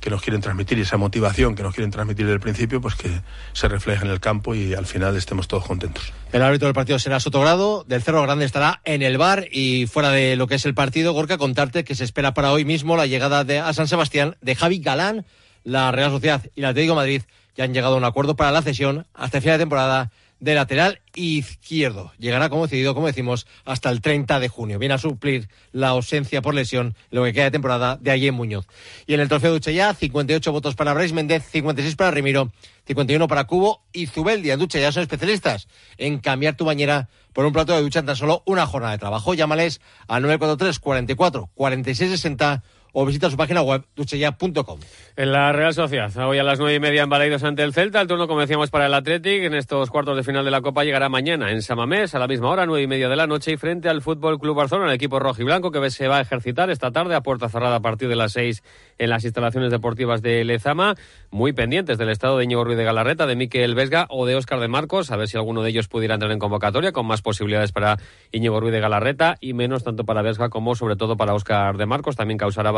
que 0.00 0.10
nos 0.10 0.22
quieren 0.22 0.40
transmitir 0.40 0.78
y 0.78 0.82
esa 0.82 0.96
motivación 0.96 1.56
que 1.56 1.64
nos 1.64 1.74
quieren 1.74 1.90
transmitir 1.90 2.26
desde 2.26 2.34
el 2.34 2.40
principio, 2.40 2.80
pues 2.80 2.94
que 2.94 3.10
se 3.52 3.66
refleje 3.66 4.04
en 4.04 4.12
el 4.12 4.20
campo 4.20 4.54
y 4.54 4.74
al 4.74 4.86
final 4.86 5.16
estemos 5.16 5.48
todos 5.48 5.64
contentos. 5.66 6.12
El 6.32 6.42
árbitro 6.42 6.66
del 6.66 6.74
partido 6.74 7.00
será 7.00 7.18
Sotogrado, 7.18 7.84
del 7.88 8.02
Cerro 8.02 8.22
Grande 8.22 8.44
estará 8.44 8.80
en 8.84 9.02
el 9.02 9.18
bar 9.18 9.48
y 9.50 9.86
fuera 9.88 10.10
de 10.10 10.36
lo 10.36 10.46
que 10.46 10.54
es 10.54 10.64
el 10.66 10.74
partido, 10.74 11.12
Gorka, 11.12 11.36
contarte 11.36 11.82
que 11.82 11.96
se 11.96 12.04
espera 12.04 12.32
para 12.32 12.52
hoy 12.52 12.64
mismo 12.64 12.96
la 12.96 13.06
llegada 13.06 13.42
de, 13.42 13.58
a 13.58 13.72
San 13.72 13.88
Sebastián 13.88 14.36
de 14.40 14.54
Javi 14.54 14.78
Galán, 14.78 15.26
la 15.64 15.90
Real 15.90 16.12
Sociedad 16.12 16.42
y 16.54 16.60
la 16.60 16.68
Atlético 16.68 16.94
Madrid 16.94 17.22
ya 17.56 17.64
han 17.64 17.74
llegado 17.74 17.94
a 17.94 17.98
un 17.98 18.04
acuerdo 18.04 18.36
para 18.36 18.50
la 18.52 18.62
cesión 18.62 19.06
hasta 19.14 19.38
el 19.38 19.42
final 19.42 19.58
de 19.58 19.62
temporada 19.64 20.10
de 20.42 20.56
lateral 20.56 21.00
izquierdo. 21.14 22.12
Llegará, 22.18 22.48
como 22.48 22.64
decidido, 22.64 22.94
como 22.94 23.06
decimos, 23.06 23.46
hasta 23.64 23.90
el 23.90 24.00
30 24.00 24.40
de 24.40 24.48
junio. 24.48 24.80
Viene 24.80 24.94
a 24.94 24.98
suplir 24.98 25.48
la 25.70 25.90
ausencia 25.90 26.42
por 26.42 26.52
lesión, 26.52 26.96
lo 27.10 27.22
que 27.22 27.32
queda 27.32 27.44
de 27.44 27.50
temporada 27.52 27.96
de 27.96 28.10
Ayer 28.10 28.32
Muñoz. 28.32 28.66
Y 29.06 29.14
en 29.14 29.20
el 29.20 29.28
trofeo 29.28 29.52
Duche 29.52 29.72
ya, 29.72 29.94
58 29.94 30.50
votos 30.50 30.74
para 30.74 30.94
Brais 30.94 31.12
Méndez, 31.12 31.44
56 31.48 31.94
para 31.94 32.10
Remiro, 32.10 32.50
51 32.86 33.28
para 33.28 33.44
Cubo 33.44 33.82
y 33.92 34.06
Zubeldia. 34.06 34.56
Duche 34.56 34.80
ya 34.80 34.90
son 34.90 35.02
especialistas 35.04 35.68
en 35.96 36.18
cambiar 36.18 36.56
tu 36.56 36.64
bañera 36.64 37.08
por 37.32 37.44
un 37.46 37.52
plato 37.52 37.72
de 37.72 37.80
ducha 37.80 38.00
en 38.00 38.06
tan 38.06 38.16
solo 38.16 38.42
una 38.44 38.66
jornada 38.66 38.94
de 38.94 38.98
trabajo. 38.98 39.34
Llámales 39.34 39.80
al 40.08 40.22
943 40.22 40.80
44 40.80 41.50
46 41.54 42.10
60 42.10 42.64
o 42.92 43.06
visita 43.06 43.30
su 43.30 43.36
página 43.36 43.62
web 43.62 43.82
ducheya.com. 43.96 44.78
En 45.16 45.32
la 45.32 45.52
Real 45.52 45.74
Sociedad, 45.74 46.14
hoy 46.26 46.38
a 46.38 46.42
las 46.42 46.58
nueve 46.58 46.74
y 46.74 46.80
media 46.80 47.02
en 47.02 47.08
Baleidos 47.08 47.42
ante 47.44 47.62
el 47.62 47.72
Celta, 47.72 48.00
el 48.00 48.08
turno 48.08 48.28
como 48.28 48.40
decíamos 48.40 48.70
para 48.70 48.86
el 48.86 48.94
Athletic. 48.94 49.42
En 49.44 49.54
estos 49.54 49.90
cuartos 49.90 50.16
de 50.16 50.22
final 50.22 50.44
de 50.44 50.50
la 50.50 50.60
Copa 50.60 50.84
llegará 50.84 51.08
mañana 51.08 51.50
en 51.50 51.62
Samamés 51.62 52.14
a 52.14 52.18
la 52.18 52.26
misma 52.26 52.50
hora, 52.50 52.66
nueve 52.66 52.82
y 52.82 52.86
media 52.86 53.08
de 53.08 53.16
la 53.16 53.26
noche 53.26 53.52
y 53.52 53.56
frente 53.56 53.88
al 53.88 54.02
Fútbol 54.02 54.38
Club 54.38 54.56
Barcelona, 54.56 54.88
el 54.88 54.94
equipo 54.94 55.18
rojo 55.18 55.40
y 55.42 55.44
blanco 55.44 55.70
que 55.70 55.90
se 55.90 56.08
va 56.08 56.18
a 56.18 56.20
ejercitar 56.20 56.70
esta 56.70 56.90
tarde 56.90 57.14
a 57.14 57.22
puerta 57.22 57.48
cerrada 57.48 57.76
a 57.76 57.80
partir 57.80 58.08
de 58.08 58.16
las 58.16 58.32
seis 58.32 58.62
en 58.98 59.10
las 59.10 59.24
instalaciones 59.24 59.70
deportivas 59.70 60.22
de 60.22 60.44
Lezama, 60.44 60.94
muy 61.30 61.52
pendientes 61.52 61.98
del 61.98 62.10
estado 62.10 62.38
de 62.38 62.44
Íñigo 62.44 62.64
Ruiz 62.64 62.76
de 62.76 62.84
Galarreta, 62.84 63.26
de 63.26 63.36
Miquel 63.36 63.74
Vesga 63.74 64.06
o 64.08 64.26
de 64.26 64.36
Óscar 64.36 64.60
de 64.60 64.68
Marcos, 64.68 65.10
a 65.10 65.16
ver 65.16 65.28
si 65.28 65.36
alguno 65.36 65.62
de 65.62 65.70
ellos 65.70 65.88
pudiera 65.88 66.14
entrar 66.14 66.32
en 66.32 66.38
convocatoria 66.38 66.92
con 66.92 67.06
más 67.06 67.22
posibilidades 67.22 67.72
para 67.72 67.98
Íñigo 68.30 68.60
Ruiz 68.60 68.72
de 68.72 68.80
Galarreta 68.80 69.36
y 69.40 69.54
menos 69.54 69.84
tanto 69.84 70.04
para 70.04 70.22
Vesga 70.22 70.50
como 70.50 70.74
sobre 70.74 70.96
todo 70.96 71.16
para 71.16 71.34
Óscar 71.34 71.76
de 71.76 71.86
Marcos, 71.86 72.16
también 72.16 72.38
causará 72.38 72.70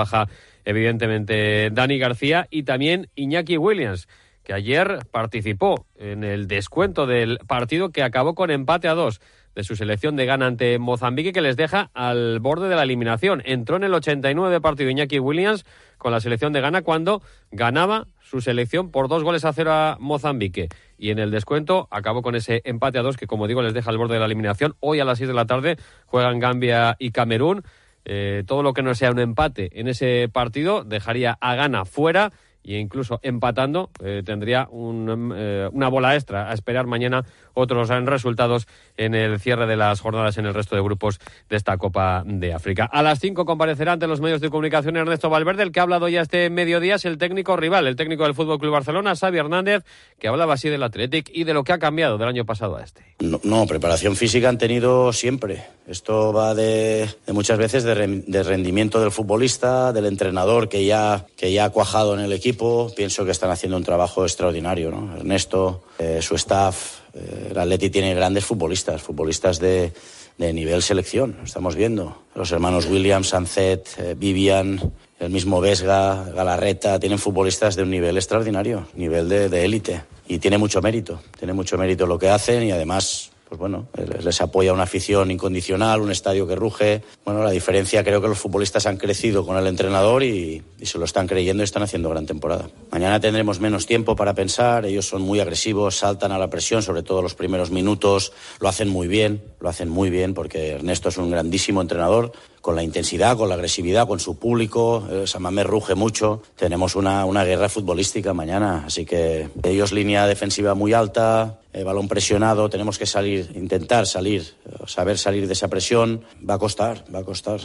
evidentemente 0.65 1.71
Dani 1.71 1.99
García 1.99 2.47
y 2.51 2.65
también 2.65 3.09
Iñaki 3.15 3.57
Williams, 3.57 4.09
que 4.43 4.53
ayer 4.53 4.99
participó 5.11 5.87
en 5.97 6.25
el 6.25 6.47
descuento 6.47 7.07
del 7.07 7.39
partido 7.47 7.91
que 7.91 8.03
acabó 8.03 8.35
con 8.35 8.51
empate 8.51 8.89
a 8.89 8.95
dos 8.95 9.21
de 9.55 9.65
su 9.65 9.77
selección 9.77 10.17
de 10.17 10.27
gana 10.27 10.47
ante 10.47 10.79
Mozambique 10.79 11.33
que 11.33 11.41
les 11.41 11.57
deja 11.57 11.91
al 11.95 12.41
borde 12.41 12.69
de 12.69 12.77
la 12.77 12.83
eliminación. 12.83 13.43
Entró 13.45 13.77
en 13.77 13.85
el 13.85 13.95
89 13.95 14.53
de 14.53 14.61
partido 14.61 14.91
Iñaki 14.91 15.19
Williams 15.19 15.65
con 15.97 16.13
la 16.13 16.21
selección 16.21 16.53
de 16.53 16.61
gana 16.61 16.83
cuando 16.83 17.23
ganaba 17.51 18.07
su 18.21 18.41
selección 18.41 18.91
por 18.91 19.09
dos 19.09 19.23
goles 19.23 19.45
a 19.45 19.53
cero 19.53 19.73
a 19.73 19.97
Mozambique. 20.01 20.69
Y 20.99 21.11
en 21.11 21.19
el 21.19 21.31
descuento 21.31 21.89
acabó 21.91 22.23
con 22.23 22.35
ese 22.35 22.63
empate 22.65 22.99
a 22.99 23.03
dos 23.03 23.17
que, 23.17 23.27
como 23.27 23.47
digo, 23.47 23.63
les 23.63 23.75
deja 23.75 23.91
al 23.91 23.99
borde 23.99 24.15
de 24.15 24.21
la 24.21 24.27
eliminación. 24.27 24.75
Hoy 24.81 25.01
a 25.01 25.05
las 25.05 25.19
6 25.19 25.29
de 25.29 25.35
la 25.35 25.47
tarde 25.47 25.77
juegan 26.07 26.41
Gambia 26.41 26.97
y 26.99 27.11
Camerún. 27.11 27.63
Eh, 28.05 28.45
todo 28.47 28.63
lo 28.63 28.75
que 28.75 28.83
no 28.83 28.95
sea 28.95 29.11
un 29.11 29.19
empate 29.19 29.81
en 29.81 29.89
ese 29.89 30.29
partido 30.31 30.85
dejaría 30.85 31.39
a 31.41 31.55
Gana 31.55 31.85
fuera 31.85 32.33
e 32.65 32.79
incluso 32.79 33.21
empatando 33.23 33.91
eh, 34.03 34.23
tendría 34.25 34.69
eh, 34.73 35.69
una 35.73 35.89
bola 35.89 36.15
extra 36.15 36.51
a 36.51 36.55
esperar 36.55 36.87
mañana 36.87 37.25
otros 37.55 37.89
resultados 37.89 38.67
en 38.97 39.15
el 39.15 39.39
cierre 39.41 39.67
de 39.67 39.77
las 39.77 40.01
jornadas 40.01 40.39
en 40.39 40.47
el 40.47 40.55
resto 40.55 40.75
de 40.75 40.83
grupos 40.83 41.21
de 41.49 41.57
esta 41.57 41.77
Copa 41.77 42.23
de 42.27 42.53
África. 42.53 42.85
A 42.85 43.03
las 43.03 43.21
5 43.21 43.45
comparecerá 43.45 43.93
ante 43.93 44.07
los 44.07 44.21
medios 44.21 44.41
de 44.41 44.51
comunicación 44.51 44.97
Ernesto 44.97 45.31
Valverde, 45.31 45.63
el 45.63 45.73
que 45.73 45.81
ha 45.81 45.85
hablado 45.85 46.09
ya 46.09 46.23
este 46.23 46.51
mediodía 46.51 46.97
es 46.97 47.05
el 47.05 47.19
técnico 47.19 47.57
rival, 47.57 47.87
el 47.87 47.97
técnico 47.97 48.25
del 48.25 48.35
Fútbol 48.35 48.59
Club 48.59 48.73
Barcelona, 48.73 49.15
Xavi 49.15 49.39
Hernández, 49.39 49.85
que 50.19 50.29
hablaba 50.29 50.55
así 50.55 50.69
del 50.69 50.83
Athletic 50.83 51.31
y 51.33 51.45
de 51.45 51.55
lo 51.55 51.65
que 51.65 51.73
ha 51.73 51.79
cambiado 51.79 52.19
del 52.19 52.29
año 52.29 52.45
pasado 52.45 52.77
a 52.77 52.83
este. 52.83 53.05
No, 53.21 53.67
preparación 53.67 54.17
física 54.17 54.49
han 54.49 54.59
tenido 54.59 55.13
siempre. 55.13 55.65
Esto 55.87 56.33
va 56.33 56.55
de, 56.55 57.09
muchas 57.29 57.59
veces 57.59 57.85
de, 57.85 58.43
rendimiento 58.43 59.01
del 59.01 59.11
futbolista, 59.11 59.93
del 59.93 60.07
entrenador 60.07 60.69
que 60.69 60.85
ya, 60.85 61.27
que 61.37 61.53
ya 61.53 61.67
ha 61.67 61.71
cuajado 61.71 62.15
en 62.15 62.21
el 62.21 62.33
equipo. 62.33 62.54
Pienso 62.95 63.25
que 63.25 63.31
están 63.31 63.51
haciendo 63.51 63.77
un 63.77 63.85
trabajo 63.85 64.25
extraordinario. 64.25 64.91
¿no? 64.91 65.17
Ernesto, 65.17 65.85
eh, 65.99 66.21
su 66.23 66.35
staff, 66.37 67.01
eh, 67.15 67.49
el 67.51 67.59
Atleti 67.59 67.91
tiene 67.91 68.15
grandes 68.15 68.45
futbolistas, 68.45 69.03
futbolistas 69.03 69.59
de, 69.59 69.93
nivel 70.39 70.83
selección, 70.83 71.37
estamos 71.45 71.77
viendo. 71.77 72.23
Los 72.35 72.51
hermanos 72.53 72.87
Williams, 72.87 73.29
Sancet, 73.29 73.89
eh, 73.99 74.15
Vivian, 74.17 74.93
el 75.21 75.31
mismo 75.31 75.61
Vesga, 75.61 76.25
Galarreta, 76.35 76.99
tienen 76.99 77.19
futbolistas 77.19 77.77
de 77.77 77.83
un 77.83 77.91
nivel 77.91 78.17
extraordinario, 78.17 78.89
nivel 78.95 79.29
de 79.29 79.65
élite. 79.65 80.03
y 80.27 80.39
tiene 80.39 80.59
mucho 80.59 80.81
mérito, 80.81 81.21
tiene 81.39 81.53
mucho 81.53 81.77
mérito 81.77 82.07
lo 82.07 82.19
que 82.19 82.31
hacen 82.31 82.65
y 82.65 82.73
además 82.73 83.31
pues 83.49 83.59
bueno, 83.59 83.87
les 84.23 84.41
apoya 84.41 84.73
una 84.73 84.85
afición 84.85 85.31
incondicional, 85.31 86.01
un 86.01 86.11
estadio 86.11 86.47
que 86.47 86.57
ruge. 86.57 87.03
Bueno, 87.25 87.43
la 87.43 87.51
diferencia 87.51 88.03
creo 88.03 88.21
que 88.21 88.29
los 88.29 88.39
futbolistas 88.39 88.87
han 88.87 88.97
crecido 88.97 89.45
con 89.45 89.57
el 89.57 89.67
entrenador 89.67 90.23
y, 90.23 90.63
se 90.83 90.99
lo 90.99 91.05
están 91.07 91.27
creyendo 91.27 91.63
y 91.63 91.65
están 91.65 91.83
haciendo 91.83 92.11
gran 92.11 92.27
temporada. 92.27 92.69
Mañana 92.91 93.19
tendremos 93.19 93.61
menos 93.61 93.87
tiempo 93.87 94.17
para 94.17 94.35
pensar, 94.35 94.85
ellos 94.85 95.07
son 95.07 95.23
muy 95.23 95.41
agresivos, 95.41 95.97
saltan 95.97 96.31
a 96.33 96.39
la 96.39 96.51
presión, 96.51 96.83
sobre 96.83 97.03
todo 97.03 97.23
los 97.23 97.35
primeros 97.35 97.71
minutos, 97.71 98.33
lo 98.61 98.69
hacen 98.69 98.89
muy 98.89 99.09
bien, 99.09 99.43
lo 99.61 99.69
hacen 99.69 99.89
muy 99.89 100.11
bien 100.11 100.35
porque 100.35 100.73
Ernesto 100.73 101.09
es 101.09 101.17
un 101.17 101.31
grandísimo 101.31 101.81
entrenador 101.81 102.33
con 102.61 102.77
la 102.77 102.83
intensidad, 102.83 103.37
con 103.37 103.51
la 103.51 103.57
agresividad, 103.57 104.07
con 104.07 104.21
su 104.21 104.39
público. 104.39 105.07
Eh, 105.11 105.27
Samamé 105.27 105.65
ruge 105.65 105.95
mucho. 105.95 106.43
Tenemos 106.57 106.97
una, 106.97 107.27
una, 107.27 107.45
guerra 107.45 107.69
futbolística 107.69 108.33
mañana, 108.33 108.85
así 108.87 109.05
que 109.05 109.51
ellos 109.63 109.93
línea 109.93 110.27
defensiva 110.27 110.75
muy 110.75 110.95
alta, 110.95 111.59
eh, 111.75 111.85
balón 111.85 112.09
presionado, 112.09 112.71
tenemos 112.71 112.99
que 112.99 113.07
salir, 113.07 113.51
intentar 113.55 114.07
salir, 114.07 114.55
saber 114.87 115.19
salir 115.19 115.47
de 115.47 115.53
esa 115.53 115.69
presión. 115.69 116.25
Va 116.49 116.55
a 116.55 116.59
costar, 116.59 117.05
va 117.15 117.19
a 117.19 117.25
costar. 117.25 117.61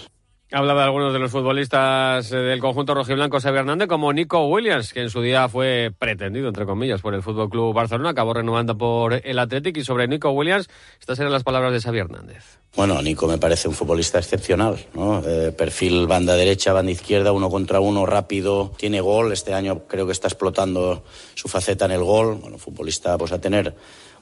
Hablaba 0.51 0.81
de 0.81 0.85
algunos 0.85 1.13
de 1.13 1.19
los 1.19 1.29
futbolistas 1.29 2.31
eh, 2.31 2.37
del 2.37 2.59
conjunto 2.59 2.95
rojiblanco 2.95 3.39
Xavi 3.39 3.59
Hernández, 3.59 3.87
como 3.87 4.11
Nico 4.11 4.47
Williams, 4.47 4.93
que 4.93 5.01
en 5.01 5.11
su 5.11 5.21
día 5.21 5.47
fue 5.47 5.93
pretendido, 5.95 6.47
entre 6.47 6.65
comillas, 6.65 7.01
por 7.01 7.13
el 7.13 7.21
Fútbol 7.21 7.51
Club 7.51 7.71
Barcelona, 7.71 8.09
acabó 8.09 8.33
renovando 8.33 8.75
por 8.75 9.21
el 9.23 9.37
Athletic. 9.37 9.77
Y 9.77 9.83
sobre 9.83 10.07
Nico 10.07 10.31
Williams, 10.31 10.67
estas 10.99 11.19
eran 11.19 11.31
las 11.31 11.43
palabras 11.43 11.71
de 11.71 11.81
Xavi 11.81 11.99
Hernández. 11.99 12.57
Bueno, 12.75 12.99
Nico 13.03 13.27
me 13.27 13.37
parece 13.37 13.67
un 13.67 13.75
futbolista 13.75 14.17
excepcional, 14.17 14.83
¿no? 14.95 15.21
Eh, 15.23 15.51
perfil 15.51 16.07
banda 16.07 16.35
derecha, 16.35 16.73
banda 16.73 16.91
izquierda, 16.91 17.31
uno 17.31 17.51
contra 17.51 17.79
uno, 17.79 18.07
rápido, 18.07 18.71
tiene 18.75 19.01
gol. 19.01 19.31
Este 19.31 19.53
año 19.53 19.83
creo 19.87 20.07
que 20.07 20.13
está 20.13 20.29
explotando 20.29 21.03
su 21.35 21.47
faceta 21.47 21.85
en 21.85 21.91
el 21.91 22.03
gol. 22.03 22.39
Bueno, 22.41 22.57
futbolista 22.57 23.15
pues 23.19 23.31
a 23.33 23.39
tener 23.39 23.75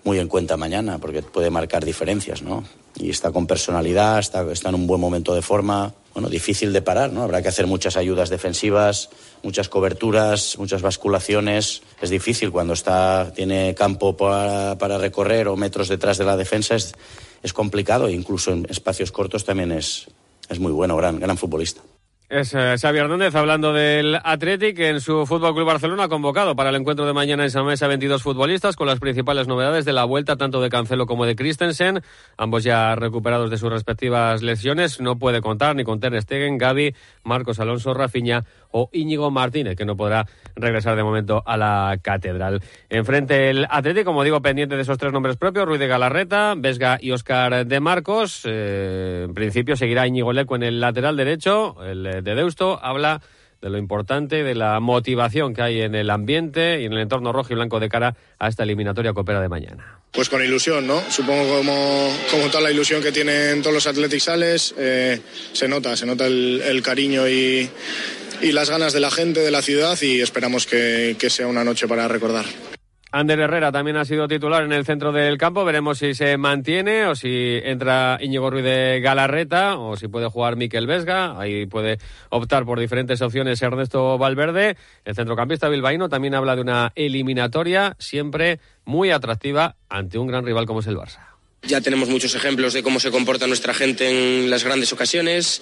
muy 0.04 0.20
en 0.20 0.28
cuenta 0.28 0.58
mañana, 0.58 1.00
porque 1.00 1.22
puede 1.22 1.50
marcar 1.50 1.84
diferencias, 1.86 2.42
¿no? 2.42 2.64
Y 2.96 3.10
está 3.10 3.32
con 3.32 3.46
personalidad, 3.46 4.20
está, 4.20 4.42
en 4.42 4.76
un 4.76 4.88
buen 4.88 5.00
momento 5.00 5.36
de 5.36 5.42
forma. 5.42 5.94
Bueno, 6.14 6.30
difícil 6.30 6.74
de 6.74 6.82
parar, 6.82 7.12
¿no? 7.14 7.22
Habrá 7.22 7.44
que 7.44 7.50
hacer 7.50 7.68
muchas 7.68 7.96
ayudas 7.96 8.30
defensivas, 8.30 9.10
muchas 9.44 9.70
coberturas, 9.70 10.58
muchas 10.58 10.82
basculaciones. 10.82 11.84
Es 12.02 12.10
difícil 12.10 12.52
cuando 12.52 12.74
está, 12.74 13.32
tiene 13.36 13.76
campo 13.76 14.18
para, 14.18 14.98
recorrer 14.98 15.48
o 15.48 15.56
metros 15.56 15.90
detrás 15.90 16.18
de 16.18 16.26
la 16.26 16.36
defensa. 16.36 16.76
Es, 16.76 17.54
complicado, 17.54 18.10
incluso 18.10 18.52
en 18.52 18.66
espacios 18.70 19.12
cortos 19.12 19.46
también 19.46 19.72
es, 19.72 20.08
es 20.50 20.60
muy 20.60 20.72
bueno, 20.72 20.98
gran, 20.98 21.20
gran 21.20 21.38
futbolista. 21.38 21.82
Es 22.30 22.54
eh, 22.54 22.76
Xavi 22.78 22.98
Hernández 22.98 23.34
hablando 23.36 23.72
del 23.72 24.20
Athletic 24.22 24.78
en 24.80 25.00
su 25.00 25.26
Fútbol 25.26 25.54
Club 25.54 25.66
Barcelona 25.66 26.10
convocado 26.10 26.58
para 26.58 26.72
el 26.72 26.76
encuentro 26.76 27.06
de 27.06 27.14
mañana 27.14 27.46
en 27.46 27.52
San 27.52 27.66
Mesa 27.66 27.86
a 27.86 27.88
22 27.88 28.22
futbolistas 28.22 28.76
con 28.76 28.86
las 28.86 29.00
principales 29.00 29.48
novedades 29.48 29.86
de 29.86 29.94
la 29.94 30.04
vuelta 30.04 30.36
tanto 30.36 30.62
de 30.62 30.68
Cancelo 30.68 31.06
como 31.06 31.26
de 31.26 31.38
Christensen, 31.38 32.02
ambos 32.36 32.66
ya 32.66 32.96
recuperados 32.96 33.50
de 33.50 33.58
sus 33.58 33.72
respectivas 33.72 34.42
lesiones, 34.42 35.00
no 35.00 35.18
puede 35.18 35.40
contar 35.40 35.78
ni 35.78 35.86
con 35.86 36.02
Ter 36.02 36.22
Stegen, 36.22 36.58
Gaby, 36.58 36.96
Marcos 37.24 37.62
Alonso, 37.62 37.94
Rafinha 37.94 38.44
o 38.72 38.90
Íñigo 38.92 39.32
Martínez, 39.32 39.76
que 39.76 39.86
no 39.86 39.98
podrá 39.98 40.28
regresar 40.56 40.96
de 40.96 41.04
momento 41.04 41.44
a 41.46 41.58
la 41.58 41.98
catedral. 42.02 42.62
Enfrente 42.90 43.50
el 43.50 43.68
Athletic, 43.70 44.06
como 44.06 44.24
digo, 44.24 44.42
pendiente 44.42 44.76
de 44.76 44.82
esos 44.82 44.98
tres 44.98 45.14
nombres 45.14 45.38
propios, 45.38 45.66
Ruiz 45.66 45.80
de 45.80 45.88
Galarreta, 45.88 46.56
Vesga 46.58 46.98
y 47.02 47.12
Óscar 47.12 47.66
de 47.66 47.80
Marcos. 47.80 48.42
Eh, 48.46 49.24
en 49.26 49.34
principio 49.34 49.76
seguirá 49.76 50.08
Íñigo 50.08 50.34
Leco 50.34 50.56
en 50.56 50.64
el 50.64 50.80
lateral 50.80 51.18
derecho, 51.18 51.76
el 51.84 52.04
de 52.04 52.36
Deusto 52.36 52.80
habla 52.82 53.22
de 53.62 53.70
lo 53.70 53.78
importante, 53.78 54.44
de 54.44 54.56
la 54.56 54.80
motivación 54.80 55.54
que 55.54 55.62
hay 55.62 55.82
en 55.82 55.96
el 55.96 56.10
ambiente 56.10 56.82
y 56.82 56.86
en 56.86 56.94
el 56.94 57.00
entorno 57.00 57.34
rojo 57.34 57.54
y 57.54 57.56
blanco 57.56 57.80
de 57.80 57.90
cara 57.90 58.16
a 58.38 58.48
esta 58.48 58.64
eliminatoria 58.64 59.14
coopera 59.14 59.42
de 59.42 59.50
mañana. 59.50 60.00
Pues 60.12 60.30
con 60.30 60.44
ilusión, 60.44 60.86
¿no? 60.88 61.02
Supongo 61.10 61.58
como, 61.58 62.10
como 62.32 62.48
toda 62.48 62.62
la 62.62 62.72
ilusión 62.72 63.02
que 63.02 63.12
tienen 63.12 63.62
todos 63.62 63.74
los 63.74 63.88
Athletic 63.88 64.20
Sales, 64.20 64.74
eh, 64.78 65.20
se 65.54 65.68
nota, 65.68 65.96
se 65.98 66.06
nota 66.06 66.28
el 66.28 66.82
cariño 66.84 67.28
y, 67.28 67.70
y, 68.42 68.52
las 68.52 68.70
ganas 68.70 68.94
de 68.94 69.00
la 69.00 69.12
gente, 69.12 69.42
de 69.42 69.52
la 69.52 69.62
ciudad 69.62 69.98
y 70.02 70.22
esperamos 70.22 70.66
que, 70.66 71.16
sea 71.30 71.48
una 71.48 71.64
noche 71.64 71.88
para 71.88 72.08
recordar. 72.08 72.46
Ander 73.12 73.40
Herrera 73.40 73.72
también 73.72 73.96
ha 73.96 74.06
sido 74.06 74.28
titular 74.28 74.64
en 74.64 74.74
el 74.74 74.86
centro 74.86 75.12
del 75.12 75.38
campo. 75.38 75.64
Veremos 75.64 76.00
si 76.00 76.14
se 76.14 76.38
mantiene 76.38 77.06
o 77.06 77.16
si 77.16 77.60
entra 77.64 78.18
Íñigo 78.22 78.50
Ruiz 78.50 78.66
de 78.66 79.00
Galarreta 79.02 79.78
o 79.78 79.96
si 79.96 80.08
puede 80.08 80.28
jugar 80.28 80.58
Miquel 80.58 80.88
Vesga. 80.88 81.40
Ahí 81.40 81.66
puede 81.66 82.00
optar 82.30 82.66
por 82.66 82.80
diferentes 82.80 83.22
opciones 83.22 83.62
Ernesto 83.62 84.18
Valverde. 84.18 84.76
El 85.06 85.16
centrocampista 85.16 85.70
bilbaíno 85.70 86.10
también 86.10 86.36
habla 86.36 86.56
de 86.56 86.62
una 86.62 86.92
eliminatoria 86.96 87.96
siempre 87.98 88.60
muy 88.84 89.12
atractiva 89.12 89.78
ante 89.88 90.20
un 90.20 90.28
gran 90.28 90.46
rival 90.46 90.66
como 90.66 90.82
es 90.82 90.88
el 90.88 90.98
Barça. 90.98 91.37
Ya 91.68 91.82
tenemos 91.82 92.08
muchos 92.08 92.34
ejemplos 92.34 92.72
de 92.72 92.82
cómo 92.82 92.98
se 93.02 93.12
comporta 93.12 93.46
nuestra 93.46 93.74
gente 93.74 94.10
en 94.10 94.50
las 94.50 94.64
grandes 94.64 94.94
ocasiones, 94.94 95.62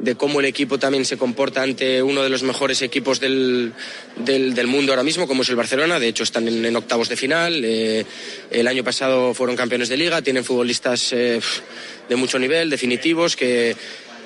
de 0.00 0.16
cómo 0.16 0.40
el 0.40 0.46
equipo 0.46 0.80
también 0.80 1.04
se 1.04 1.16
comporta 1.16 1.62
ante 1.62 2.02
uno 2.02 2.24
de 2.24 2.28
los 2.28 2.42
mejores 2.42 2.82
equipos 2.82 3.20
del, 3.20 3.72
del, 4.16 4.52
del 4.52 4.66
mundo 4.66 4.90
ahora 4.90 5.04
mismo, 5.04 5.28
como 5.28 5.42
es 5.42 5.48
el 5.50 5.54
Barcelona. 5.54 6.00
De 6.00 6.08
hecho, 6.08 6.24
están 6.24 6.48
en, 6.48 6.74
octavos 6.74 7.08
de 7.08 7.14
final. 7.14 7.64
Eh, 7.64 8.04
el 8.50 8.66
año 8.66 8.82
pasado 8.82 9.32
fueron 9.32 9.54
campeones 9.54 9.88
de 9.88 9.96
liga, 9.96 10.22
tienen 10.22 10.42
futbolistas 10.42 11.12
eh, 11.12 11.40
de 12.08 12.16
mucho 12.16 12.40
nivel, 12.40 12.68
definitivos, 12.68 13.36
que, 13.36 13.76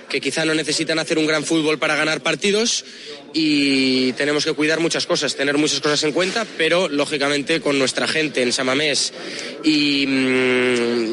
que 0.09 0.21
quizá 0.21 0.45
no 0.45 0.55
necesitan 0.55 0.99
hacer 0.99 1.19
un 1.19 1.27
gran 1.27 1.45
fútbol 1.45 1.79
para 1.79 1.97
ganar 1.97 2.21
partidos 2.21 2.85
y 3.33 4.13
tenemos 4.15 4.45
que 4.45 4.53
cuidar 4.53 4.81
muchas 4.81 5.07
cosas, 5.07 5.37
tener 5.37 5.59
muchas 5.59 5.81
cosas 5.81 6.03
en 6.05 6.13
cuenta, 6.13 6.47
pero 6.57 6.89
lógicamente 6.89 7.61
con 7.61 7.79
nuestra 7.79 8.09
gente 8.09 8.43
en 8.43 8.53
Samamés 8.53 9.13
y, 9.63 10.05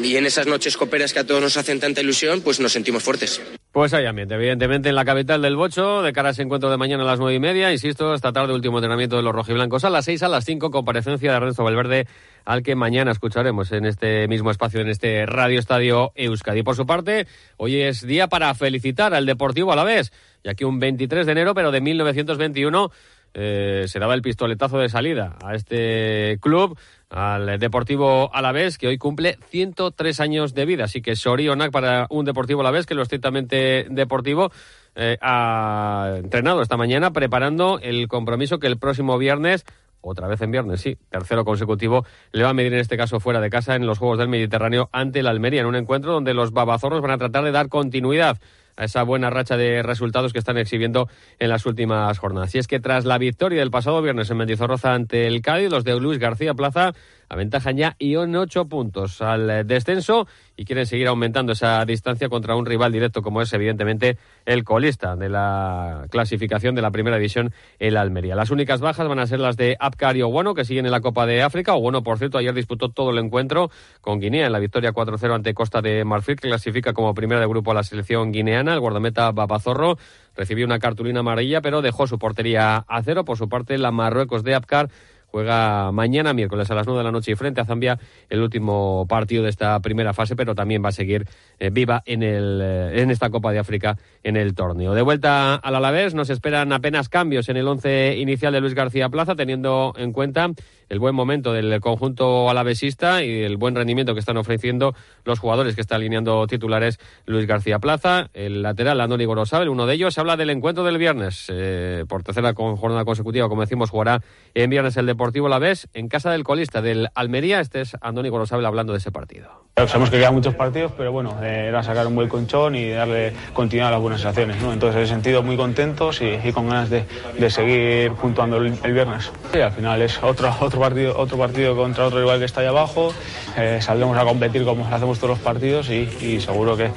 y, 0.02 0.16
en 0.16 0.26
esas 0.26 0.46
noches 0.46 0.76
coperas 0.76 1.12
que 1.12 1.20
a 1.20 1.26
todos 1.26 1.42
nos 1.42 1.56
hacen 1.56 1.78
tanta 1.78 2.00
ilusión, 2.00 2.40
pues 2.40 2.58
nos 2.58 2.72
sentimos 2.72 3.02
fuertes. 3.02 3.40
Pues 3.70 3.92
hay 3.92 4.06
ambiente, 4.06 4.34
evidentemente 4.34 4.88
en 4.88 4.94
la 4.94 5.04
capital 5.04 5.42
del 5.42 5.56
Bocho, 5.56 6.02
de 6.02 6.12
cara 6.12 6.30
a 6.30 6.32
ese 6.32 6.42
encuentro 6.42 6.70
de 6.70 6.78
mañana 6.78 7.02
a 7.02 7.06
las 7.06 7.18
nueve 7.18 7.34
y 7.34 7.40
media, 7.40 7.70
insisto, 7.72 8.14
esta 8.14 8.32
tarde 8.32 8.54
último 8.54 8.78
entrenamiento 8.78 9.16
de 9.16 9.22
los 9.22 9.34
rojiblancos 9.34 9.84
a 9.84 9.90
las 9.90 10.06
seis, 10.06 10.22
a 10.22 10.28
las 10.28 10.44
cinco, 10.46 10.70
comparecencia 10.70 11.30
de 11.30 11.36
Ernesto 11.36 11.62
Valverde 11.62 12.06
al 12.46 12.62
que 12.62 12.76
mañana 12.76 13.10
escucharemos 13.10 13.72
en 13.72 13.84
este 13.84 14.26
mismo 14.28 14.50
espacio, 14.50 14.80
en 14.80 14.88
este 14.88 15.26
Radio 15.26 15.58
Estadio 15.58 16.12
Euskadi. 16.14 16.62
Por 16.62 16.76
su 16.76 16.86
parte, 16.86 17.26
hoy 17.56 17.82
es 17.82 18.06
día 18.06 18.28
para 18.28 18.54
felicitar 18.54 19.12
al 19.12 19.26
Deportivo 19.26 19.72
a 19.72 19.76
la 19.76 19.84
vez, 19.84 20.12
ya 20.44 20.54
que 20.54 20.64
un 20.64 20.78
23 20.78 21.26
de 21.26 21.32
enero, 21.32 21.54
pero 21.54 21.72
de 21.72 21.80
1921, 21.80 22.90
eh, 23.34 23.84
se 23.88 23.98
daba 23.98 24.14
el 24.14 24.22
pistoletazo 24.22 24.78
de 24.78 24.88
salida 24.88 25.36
a 25.44 25.54
este 25.54 26.38
club, 26.40 26.78
al 27.10 27.58
Deportivo 27.58 28.34
Alavés, 28.34 28.78
que 28.78 28.86
hoy 28.86 28.96
cumple 28.96 29.38
103 29.50 30.20
años 30.20 30.54
de 30.54 30.64
vida. 30.64 30.84
Así 30.84 31.02
que 31.02 31.16
Sorionac 31.16 31.70
para 31.72 32.06
un 32.10 32.24
Deportivo 32.24 32.60
Alavés, 32.62 32.86
que 32.86 32.94
lo 32.94 33.02
estrictamente 33.02 33.86
deportivo, 33.90 34.52
eh, 34.94 35.18
ha 35.20 36.14
entrenado 36.16 36.62
esta 36.62 36.78
mañana 36.78 37.10
preparando 37.12 37.78
el 37.82 38.08
compromiso 38.08 38.58
que 38.58 38.68
el 38.68 38.78
próximo 38.78 39.18
viernes 39.18 39.66
otra 40.10 40.28
vez 40.28 40.40
en 40.40 40.50
viernes, 40.50 40.80
sí, 40.80 40.96
tercero 41.10 41.44
consecutivo, 41.44 42.04
le 42.32 42.44
va 42.44 42.50
a 42.50 42.54
medir 42.54 42.72
en 42.72 42.80
este 42.80 42.96
caso 42.96 43.20
fuera 43.20 43.40
de 43.40 43.50
casa 43.50 43.74
en 43.74 43.86
los 43.86 43.98
Juegos 43.98 44.18
del 44.18 44.28
Mediterráneo 44.28 44.88
ante 44.92 45.22
la 45.22 45.30
Almería, 45.30 45.60
en 45.60 45.66
un 45.66 45.76
encuentro 45.76 46.12
donde 46.12 46.34
los 46.34 46.52
babazorros 46.52 47.02
van 47.02 47.10
a 47.12 47.18
tratar 47.18 47.44
de 47.44 47.52
dar 47.52 47.68
continuidad 47.68 48.38
a 48.76 48.84
esa 48.84 49.02
buena 49.02 49.30
racha 49.30 49.56
de 49.56 49.82
resultados 49.82 50.32
que 50.32 50.38
están 50.38 50.58
exhibiendo 50.58 51.08
en 51.38 51.48
las 51.48 51.66
últimas 51.66 52.18
jornadas. 52.18 52.54
Y 52.54 52.58
es 52.58 52.66
que 52.66 52.78
tras 52.78 53.04
la 53.04 53.18
victoria 53.18 53.60
del 53.60 53.70
pasado 53.70 54.02
viernes 54.02 54.30
en 54.30 54.36
Mendizorroza 54.36 54.94
ante 54.94 55.26
el 55.26 55.40
Cádiz, 55.40 55.70
los 55.70 55.84
de 55.84 55.98
Luis 55.98 56.18
García 56.18 56.54
Plaza 56.54 56.92
aventajan 57.28 57.76
ya 57.76 57.96
y 57.98 58.14
en 58.14 58.36
ocho 58.36 58.66
puntos 58.66 59.20
al 59.22 59.66
descenso 59.66 60.26
y 60.56 60.64
quieren 60.64 60.86
seguir 60.86 61.08
aumentando 61.08 61.52
esa 61.52 61.84
distancia 61.84 62.28
contra 62.28 62.56
un 62.56 62.66
rival 62.66 62.92
directo 62.92 63.22
como 63.22 63.42
es 63.42 63.52
evidentemente 63.52 64.16
el 64.46 64.64
colista 64.64 65.16
de 65.16 65.28
la 65.28 66.06
clasificación 66.10 66.74
de 66.74 66.82
la 66.82 66.90
primera 66.90 67.16
división, 67.16 67.52
el 67.78 67.96
Almería. 67.96 68.34
Las 68.34 68.50
únicas 68.50 68.80
bajas 68.80 69.08
van 69.08 69.18
a 69.18 69.26
ser 69.26 69.40
las 69.40 69.56
de 69.56 69.76
Apcar 69.78 70.16
y 70.16 70.22
Oguano 70.22 70.54
que 70.54 70.64
siguen 70.64 70.86
en 70.86 70.92
la 70.92 71.00
Copa 71.00 71.26
de 71.26 71.42
África. 71.42 71.74
Oguano, 71.74 72.02
por 72.02 72.18
cierto, 72.18 72.38
ayer 72.38 72.54
disputó 72.54 72.88
todo 72.90 73.10
el 73.10 73.18
encuentro 73.18 73.70
con 74.00 74.20
Guinea 74.20 74.46
en 74.46 74.52
la 74.52 74.58
victoria 74.58 74.92
4-0 74.92 75.34
ante 75.34 75.54
Costa 75.54 75.82
de 75.82 76.04
Marfil 76.04 76.36
que 76.36 76.48
clasifica 76.48 76.92
como 76.92 77.14
primera 77.14 77.40
de 77.40 77.46
grupo 77.46 77.72
a 77.72 77.74
la 77.74 77.82
selección 77.82 78.32
guineana. 78.32 78.74
El 78.74 78.80
guardameta 78.80 79.30
Babazorro 79.32 79.98
recibió 80.34 80.64
una 80.64 80.78
cartulina 80.78 81.20
amarilla 81.20 81.60
pero 81.60 81.82
dejó 81.82 82.06
su 82.06 82.18
portería 82.18 82.84
a 82.88 83.02
cero. 83.02 83.24
Por 83.24 83.36
su 83.36 83.48
parte, 83.48 83.78
la 83.78 83.90
Marruecos 83.90 84.42
de 84.42 84.54
Apcar 84.54 84.88
juega 85.36 85.92
mañana 85.92 86.32
miércoles 86.32 86.70
a 86.70 86.74
las 86.74 86.86
9 86.86 87.00
de 87.00 87.04
la 87.04 87.12
noche 87.12 87.32
y 87.32 87.34
frente 87.34 87.60
a 87.60 87.66
Zambia 87.66 87.98
el 88.30 88.40
último 88.40 89.04
partido 89.06 89.42
de 89.42 89.50
esta 89.50 89.78
primera 89.80 90.14
fase, 90.14 90.34
pero 90.34 90.54
también 90.54 90.82
va 90.82 90.88
a 90.88 90.92
seguir 90.92 91.26
eh, 91.58 91.68
viva 91.68 92.02
en, 92.06 92.22
el, 92.22 92.60
eh, 92.62 93.02
en 93.02 93.10
esta 93.10 93.28
Copa 93.28 93.52
de 93.52 93.58
África 93.58 93.98
en 94.24 94.38
el 94.38 94.54
torneo. 94.54 94.94
De 94.94 95.02
vuelta 95.02 95.56
al 95.56 95.74
Alavés, 95.74 96.14
nos 96.14 96.30
esperan 96.30 96.72
apenas 96.72 97.10
cambios 97.10 97.50
en 97.50 97.58
el 97.58 97.68
once 97.68 98.16
inicial 98.16 98.54
de 98.54 98.62
Luis 98.62 98.72
García 98.72 99.10
Plaza, 99.10 99.34
teniendo 99.34 99.92
en 99.98 100.12
cuenta 100.12 100.52
el 100.88 101.00
buen 101.00 101.14
momento 101.14 101.52
del 101.52 101.80
conjunto 101.80 102.48
alavesista 102.48 103.22
y 103.24 103.42
el 103.42 103.56
buen 103.56 103.74
rendimiento 103.74 104.14
que 104.14 104.20
están 104.20 104.36
ofreciendo 104.36 104.94
los 105.24 105.40
jugadores 105.40 105.74
que 105.74 105.80
está 105.80 105.96
alineando 105.96 106.46
titulares 106.46 107.00
Luis 107.26 107.46
García 107.46 107.80
Plaza, 107.80 108.30
el 108.34 108.62
lateral 108.62 109.00
Andoni 109.00 109.24
Gorosabel, 109.24 109.68
uno 109.68 109.84
de 109.86 109.94
ellos. 109.94 110.14
Se 110.14 110.20
habla 110.20 110.36
del 110.36 110.50
encuentro 110.50 110.84
del 110.84 110.96
viernes, 110.96 111.46
eh, 111.48 112.04
por 112.08 112.22
tercera 112.22 112.54
jornada 112.54 113.04
consecutiva, 113.04 113.48
como 113.48 113.62
decimos, 113.62 113.90
jugará 113.90 114.22
en 114.54 114.70
viernes 114.70 114.96
el 114.96 115.06
Deportivo 115.06 115.25
Deportivo 115.26 115.48
La 115.48 115.58
Vez 115.58 115.88
en 115.92 116.06
casa 116.06 116.30
del 116.30 116.44
colista 116.44 116.82
del 116.82 117.08
Almería. 117.16 117.58
Este 117.58 117.80
es 117.80 117.96
Andoni 118.00 118.28
Gorosabel 118.28 118.64
hablando 118.64 118.92
de 118.92 118.98
ese 118.98 119.10
partido. 119.10 119.48
Sabemos 119.74 120.08
que 120.08 120.18
quedan 120.18 120.34
muchos 120.34 120.54
partidos, 120.54 120.92
pero 120.96 121.10
bueno, 121.10 121.36
eh, 121.42 121.64
era 121.66 121.82
sacar 121.82 122.06
un 122.06 122.14
buen 122.14 122.28
colchón 122.28 122.76
y 122.76 122.90
darle 122.90 123.32
continuidad 123.52 123.88
a 123.88 123.90
las 123.90 124.00
buenas 124.00 124.20
sensaciones. 124.20 124.62
¿no? 124.62 124.72
Entonces, 124.72 125.00
en 125.00 125.08
sentido, 125.08 125.42
muy 125.42 125.56
contentos 125.56 126.22
y, 126.22 126.52
con 126.52 126.68
ganas 126.68 126.90
de, 126.90 127.50
seguir 127.50 128.12
puntuando 128.12 128.58
el, 128.58 128.92
viernes. 128.92 129.32
Y 129.52 129.58
al 129.58 129.72
final 129.72 130.00
es 130.00 130.22
otro, 130.22 130.48
otro, 130.60 130.78
partido, 130.78 131.18
otro 131.18 131.36
partido 131.36 131.74
contra 131.74 132.06
otro 132.06 132.20
rival 132.20 132.38
que 132.38 132.44
está 132.44 132.60
ahí 132.60 132.68
abajo. 132.68 133.12
Eh, 133.58 133.80
saldremos 133.82 134.16
a 134.16 134.24
competir 134.24 134.64
como 134.64 134.86
hacemos 134.86 135.18
todos 135.18 135.30
los 135.30 135.40
partidos 135.40 135.90
y, 135.90 136.38
seguro 136.40 136.76
que, 136.76 136.92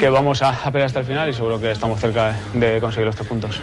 que 0.00 0.08
vamos 0.08 0.40
a, 0.40 0.48
a 0.48 0.72
pelear 0.72 0.86
hasta 0.86 1.00
el 1.00 1.04
final 1.06 1.28
y 1.28 1.34
seguro 1.34 1.60
que 1.60 1.70
estamos 1.70 2.00
cerca 2.00 2.34
de 2.54 2.80
conseguir 2.80 3.08
los 3.08 3.14
tres 3.14 3.28
puntos. 3.28 3.60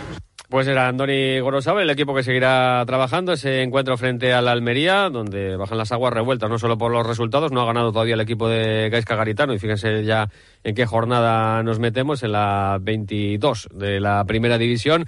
Pues 0.51 0.67
era 0.67 0.89
Andoni 0.89 1.39
Gorosabel, 1.39 1.83
el 1.83 1.91
equipo 1.91 2.13
que 2.13 2.23
seguirá 2.23 2.83
trabajando 2.85 3.31
ese 3.31 3.61
encuentro 3.61 3.95
frente 3.95 4.33
al 4.33 4.49
Almería, 4.49 5.09
donde 5.09 5.55
bajan 5.55 5.77
las 5.77 5.93
aguas 5.93 6.11
revueltas, 6.11 6.49
no 6.49 6.59
solo 6.59 6.77
por 6.77 6.91
los 6.91 7.07
resultados, 7.07 7.53
no 7.53 7.61
ha 7.61 7.65
ganado 7.65 7.93
todavía 7.93 8.15
el 8.15 8.19
equipo 8.19 8.49
de 8.49 8.89
Gaisca 8.89 9.15
Garitano, 9.15 9.53
y 9.53 9.59
fíjense 9.59 10.03
ya 10.03 10.27
en 10.65 10.75
qué 10.75 10.85
jornada 10.85 11.63
nos 11.63 11.79
metemos, 11.79 12.21
en 12.23 12.33
la 12.33 12.79
22 12.81 13.69
de 13.73 14.01
la 14.01 14.25
primera 14.25 14.57
división 14.57 15.05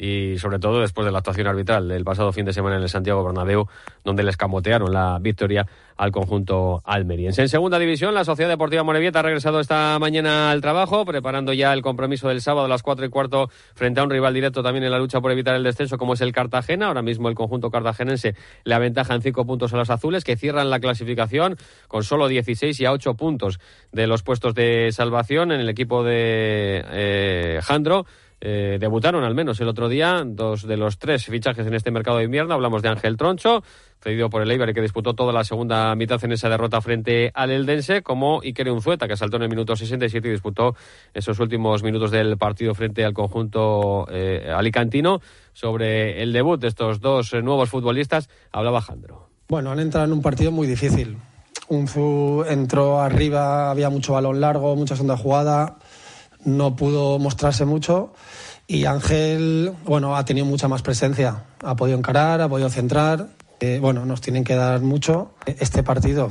y 0.00 0.38
sobre 0.38 0.60
todo 0.60 0.80
después 0.80 1.04
de 1.04 1.10
la 1.10 1.18
actuación 1.18 1.48
arbitral 1.48 1.88
del 1.88 2.04
pasado 2.04 2.32
fin 2.32 2.44
de 2.44 2.52
semana 2.52 2.76
en 2.76 2.82
el 2.82 2.88
Santiago 2.88 3.24
Bernabéu, 3.24 3.66
donde 4.04 4.22
les 4.22 4.36
camotearon 4.36 4.92
la 4.92 5.18
victoria 5.20 5.66
al 5.96 6.12
conjunto 6.12 6.80
almeriense. 6.84 7.42
En 7.42 7.48
segunda 7.48 7.80
división, 7.80 8.14
la 8.14 8.24
Sociedad 8.24 8.48
Deportiva 8.48 8.84
Morevieta 8.84 9.18
ha 9.18 9.22
regresado 9.22 9.58
esta 9.58 9.98
mañana 9.98 10.52
al 10.52 10.60
trabajo, 10.60 11.04
preparando 11.04 11.52
ya 11.52 11.72
el 11.72 11.82
compromiso 11.82 12.28
del 12.28 12.40
sábado 12.40 12.66
a 12.66 12.68
las 12.68 12.84
cuatro 12.84 13.04
y 13.04 13.08
cuarto 13.08 13.50
frente 13.74 13.98
a 13.98 14.04
un 14.04 14.10
rival 14.10 14.32
directo 14.32 14.62
también 14.62 14.84
en 14.84 14.92
la 14.92 15.00
lucha 15.00 15.20
por 15.20 15.32
evitar 15.32 15.56
el 15.56 15.64
descenso, 15.64 15.98
como 15.98 16.14
es 16.14 16.20
el 16.20 16.30
Cartagena. 16.30 16.86
Ahora 16.86 17.02
mismo 17.02 17.28
el 17.28 17.34
conjunto 17.34 17.72
cartagenense 17.72 18.36
le 18.62 18.74
aventaja 18.74 19.16
en 19.16 19.22
cinco 19.22 19.44
puntos 19.44 19.74
a 19.74 19.76
los 19.76 19.90
azules, 19.90 20.22
que 20.22 20.36
cierran 20.36 20.70
la 20.70 20.78
clasificación 20.78 21.56
con 21.88 22.04
solo 22.04 22.28
16 22.28 22.78
y 22.78 22.84
a 22.84 22.92
ocho 22.92 23.14
puntos 23.14 23.58
de 23.90 24.06
los 24.06 24.22
puestos 24.22 24.54
de 24.54 24.90
salvación 24.92 25.50
en 25.50 25.58
el 25.58 25.68
equipo 25.68 26.04
de 26.04 26.84
eh, 26.88 27.60
Jandro 27.64 28.06
eh, 28.40 28.78
debutaron 28.78 29.24
al 29.24 29.34
menos 29.34 29.60
el 29.60 29.68
otro 29.68 29.88
día 29.88 30.22
dos 30.24 30.62
de 30.66 30.76
los 30.76 30.98
tres 30.98 31.26
fichajes 31.26 31.66
en 31.66 31.74
este 31.74 31.90
mercado 31.90 32.18
de 32.18 32.24
invierno. 32.24 32.54
Hablamos 32.54 32.82
de 32.82 32.88
Ángel 32.88 33.16
Troncho, 33.16 33.62
cedido 34.00 34.30
por 34.30 34.42
el 34.42 34.50
Eibar 34.50 34.72
que 34.72 34.80
disputó 34.80 35.14
toda 35.14 35.32
la 35.32 35.42
segunda 35.42 35.94
mitad 35.96 36.22
en 36.24 36.32
esa 36.32 36.48
derrota 36.48 36.80
frente 36.80 37.32
al 37.34 37.50
Eldense, 37.50 38.02
como 38.02 38.40
Iker 38.42 38.70
Unzueta, 38.70 39.08
que 39.08 39.16
saltó 39.16 39.36
en 39.38 39.44
el 39.44 39.48
minuto 39.48 39.74
67 39.74 40.28
y 40.28 40.30
disputó 40.30 40.76
esos 41.12 41.40
últimos 41.40 41.82
minutos 41.82 42.10
del 42.10 42.38
partido 42.38 42.74
frente 42.74 43.04
al 43.04 43.12
conjunto 43.12 44.06
eh, 44.10 44.52
alicantino. 44.54 45.20
Sobre 45.52 46.22
el 46.22 46.32
debut 46.32 46.60
de 46.60 46.68
estos 46.68 47.00
dos 47.00 47.32
eh, 47.32 47.42
nuevos 47.42 47.68
futbolistas, 47.68 48.30
hablaba 48.52 48.80
Jandro. 48.80 49.28
Bueno, 49.48 49.72
han 49.72 49.80
entrado 49.80 50.06
en 50.06 50.12
un 50.12 50.22
partido 50.22 50.52
muy 50.52 50.68
difícil. 50.68 51.16
Unzu 51.68 52.44
entró 52.48 53.00
arriba, 53.00 53.70
había 53.70 53.90
mucho 53.90 54.12
balón 54.12 54.40
largo, 54.40 54.76
mucha 54.76 54.94
sonda 54.94 55.16
jugada 55.16 55.78
no 56.44 56.76
pudo 56.76 57.18
mostrarse 57.18 57.64
mucho 57.64 58.12
y 58.70 58.84
Ángel, 58.84 59.72
bueno, 59.86 60.14
ha 60.14 60.26
tenido 60.26 60.44
mucha 60.44 60.68
más 60.68 60.82
presencia. 60.82 61.44
Ha 61.64 61.74
podido 61.74 61.96
encarar, 61.96 62.42
ha 62.42 62.48
podido 62.50 62.68
centrar. 62.68 63.28
Eh, 63.60 63.78
bueno, 63.80 64.04
nos 64.04 64.20
tienen 64.20 64.44
que 64.44 64.54
dar 64.54 64.80
mucho. 64.80 65.32
Este 65.46 65.82
partido, 65.82 66.30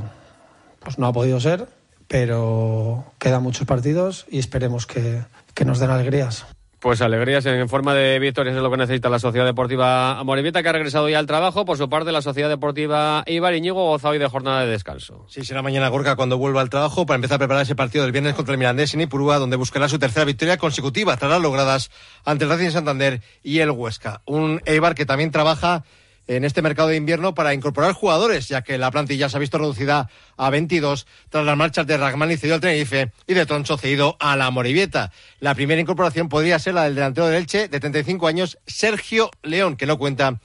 pues 0.79 0.99
no 0.99 1.07
ha 1.07 1.13
podido 1.13 1.39
ser, 1.39 1.67
pero 2.07 3.05
quedan 3.17 3.41
muchos 3.41 3.65
partidos 3.65 4.27
y 4.29 4.37
esperemos 4.37 4.85
que, 4.85 5.23
que 5.55 5.65
nos 5.65 5.79
den 5.79 5.89
alegrías. 5.89 6.45
Pues 6.79 7.01
alegrías 7.01 7.43
en 7.47 7.67
forma 7.69 7.95
de 7.95 8.19
victorias 8.19 8.55
es 8.55 8.61
lo 8.61 8.69
que 8.69 8.77
necesita 8.77 9.09
la 9.09 9.17
Sociedad 9.17 9.45
Deportiva 9.45 10.19
Amorebieta, 10.19 10.61
que 10.61 10.69
ha 10.69 10.73
regresado 10.73 11.09
ya 11.09 11.17
al 11.17 11.25
trabajo. 11.25 11.65
Por 11.65 11.75
su 11.75 11.89
parte, 11.89 12.11
la 12.11 12.21
Sociedad 12.21 12.49
Deportiva 12.49 13.23
Ibar 13.25 13.55
Iñigo 13.55 13.83
goza 13.83 14.09
hoy 14.09 14.19
de 14.19 14.27
jornada 14.27 14.61
de 14.61 14.67
descanso. 14.67 15.25
Sí, 15.27 15.43
será 15.43 15.63
mañana 15.63 15.89
Gorka 15.89 16.15
cuando 16.15 16.37
vuelva 16.37 16.61
al 16.61 16.69
trabajo 16.69 17.07
para 17.07 17.15
empezar 17.15 17.37
a 17.37 17.39
preparar 17.39 17.63
ese 17.63 17.75
partido 17.75 18.03
del 18.03 18.11
viernes 18.11 18.35
contra 18.35 18.53
el 18.53 18.59
Mirandés 18.59 18.93
en 18.93 19.01
Ipurúa, 19.01 19.39
donde 19.39 19.55
buscará 19.55 19.89
su 19.89 19.97
tercera 19.97 20.23
victoria 20.23 20.57
consecutiva 20.57 21.17
tras 21.17 21.31
las 21.31 21.41
logradas 21.41 21.89
ante 22.23 22.43
el 22.43 22.51
Racing 22.51 22.69
Santander 22.69 23.23
y 23.41 23.57
el 23.57 23.71
Huesca. 23.71 24.21
Un 24.25 24.61
Eibar 24.65 24.93
que 24.93 25.07
también 25.07 25.31
trabaja 25.31 25.83
en 26.27 26.43
este 26.43 26.61
mercado 26.61 26.89
de 26.89 26.97
invierno 26.97 27.33
para 27.33 27.53
incorporar 27.53 27.93
jugadores, 27.93 28.47
ya 28.47 28.61
que 28.61 28.77
la 28.77 28.91
plantilla 28.91 29.29
se 29.29 29.37
ha 29.37 29.39
visto 29.39 29.57
reducida 29.57 30.09
a 30.35 30.49
22 30.49 31.07
tras 31.29 31.45
las 31.45 31.57
marchas 31.57 31.87
de 31.87 31.97
Ragman 31.97 32.37
cedido 32.37 32.55
al 32.55 32.61
Tenerife 32.61 33.11
y 33.25 33.33
de 33.33 33.45
Troncho 33.45 33.77
cedido 33.77 34.17
a 34.19 34.35
la 34.35 34.51
Morivieta. 34.51 35.11
La 35.39 35.55
primera 35.55 35.81
incorporación 35.81 36.29
podría 36.29 36.59
ser 36.59 36.73
la 36.73 36.83
del 36.83 36.95
delantero 36.95 37.27
del 37.27 37.37
Elche, 37.37 37.67
de 37.67 37.79
35 37.79 38.27
años, 38.27 38.57
Sergio 38.67 39.31
León, 39.41 39.77
que 39.77 39.85
no 39.85 39.97
cuenta 39.97 40.39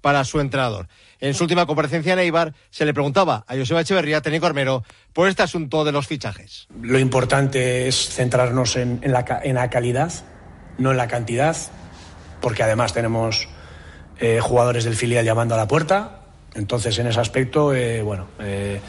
para 0.00 0.24
su 0.24 0.40
entrenador. 0.40 0.88
En 1.20 1.34
su 1.34 1.44
última 1.44 1.66
comparecencia 1.66 2.12
en 2.12 2.20
Eibar 2.20 2.54
se 2.70 2.84
le 2.84 2.94
preguntaba 2.94 3.44
a 3.48 3.56
Joseba 3.56 3.80
Echeverría, 3.80 4.20
técnico 4.20 4.46
armero, 4.46 4.84
por 5.12 5.28
este 5.28 5.42
asunto 5.42 5.84
de 5.84 5.90
los 5.90 6.06
fichajes. 6.06 6.68
Lo 6.80 6.98
importante 6.98 7.88
es 7.88 8.08
centrarnos 8.10 8.76
en 8.76 9.00
la 9.04 9.70
calidad, 9.70 10.12
no 10.78 10.92
en 10.92 10.96
la 10.96 11.08
cantidad, 11.08 11.56
porque 12.40 12.62
además 12.62 12.92
tenemos 12.92 13.48
eh, 14.20 14.40
jugadores 14.40 14.84
del 14.84 14.94
filial 14.94 15.24
llamando 15.24 15.54
a 15.54 15.58
la 15.58 15.68
puerta. 15.68 16.20
Entonces, 16.54 16.98
en 16.98 17.06
ese 17.06 17.20
aspecto, 17.20 17.74
eh, 17.74 18.02
bueno, 18.02 18.26
eh, 18.40 18.80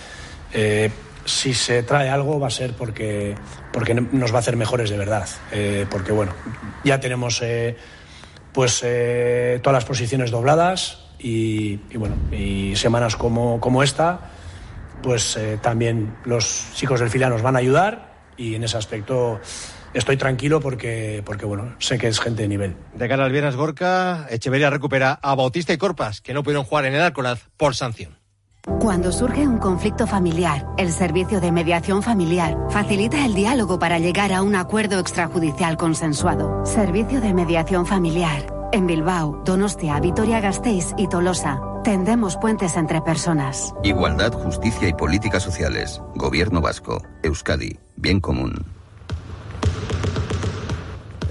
si 1.25 1.53
se 1.53 1.83
trae 1.83 2.09
algo 2.09 2.39
va 2.39 2.47
a 2.47 2.51
ser 2.51 2.73
porque, 2.73 3.35
porque 3.71 3.93
nos 3.93 4.31
va 4.31 4.37
a 4.37 4.39
hacer 4.39 4.55
mejores 4.55 4.89
de 4.89 4.97
verdad. 4.97 5.27
porque, 5.91 6.11
bueno, 6.11 6.33
ya 6.83 6.99
tenemos 6.99 7.43
pues 8.51 8.79
todas 9.61 9.73
las 9.73 9.85
posiciones 9.85 10.31
dobladas 10.31 11.05
y, 11.19 11.75
bueno, 11.95 12.15
y 12.31 12.75
semanas 12.75 13.15
como, 13.15 13.59
como 13.59 13.83
esta, 13.83 14.31
pues 15.03 15.37
también 15.61 16.15
los 16.25 16.71
chicos 16.73 16.99
del 16.99 17.11
filial 17.11 17.29
nos 17.29 17.43
van 17.43 17.55
a 17.55 17.59
ayudar 17.59 18.13
y 18.37 18.55
en 18.55 18.63
ese 18.63 18.77
aspecto 18.77 19.39
estoy 19.93 20.17
tranquilo 20.17 20.59
porque, 20.59 21.23
porque 21.25 21.45
bueno, 21.45 21.75
sé 21.79 21.97
que 21.97 22.07
es 22.07 22.19
gente 22.19 22.43
de 22.43 22.47
nivel. 22.47 22.75
De 22.93 23.07
cara 23.07 23.25
al 23.25 23.31
viernes 23.31 23.55
Gorka, 23.55 24.27
Echeverría 24.29 24.69
recupera 24.69 25.19
a 25.21 25.35
Bautista 25.35 25.73
y 25.73 25.77
Corpas, 25.77 26.21
que 26.21 26.33
no 26.33 26.43
pudieron 26.43 26.65
jugar 26.65 26.85
en 26.85 26.95
el 26.95 27.01
Alcolaz 27.01 27.47
por 27.57 27.75
sanción. 27.75 28.19
Cuando 28.79 29.11
surge 29.11 29.47
un 29.47 29.57
conflicto 29.57 30.05
familiar, 30.05 30.67
el 30.77 30.91
Servicio 30.91 31.41
de 31.41 31.51
Mediación 31.51 32.03
Familiar 32.03 32.57
facilita 32.69 33.25
el 33.25 33.33
diálogo 33.33 33.79
para 33.79 33.99
llegar 33.99 34.31
a 34.31 34.41
un 34.41 34.55
acuerdo 34.55 34.99
extrajudicial 34.99 35.77
consensuado. 35.77 36.65
Servicio 36.65 37.21
de 37.21 37.33
Mediación 37.33 37.85
Familiar. 37.85 38.53
En 38.71 38.85
Bilbao, 38.85 39.41
Donostia, 39.45 39.99
Vitoria-Gasteiz 39.99 40.93
y 40.97 41.07
Tolosa. 41.07 41.59
Tendemos 41.83 42.37
puentes 42.37 42.75
entre 42.77 43.01
personas. 43.01 43.73
Igualdad, 43.83 44.33
justicia 44.33 44.87
y 44.87 44.93
políticas 44.93 45.41
sociales. 45.41 46.01
Gobierno 46.15 46.61
vasco. 46.61 47.01
Euskadi. 47.23 47.79
Bien 47.95 48.19
común. 48.19 48.78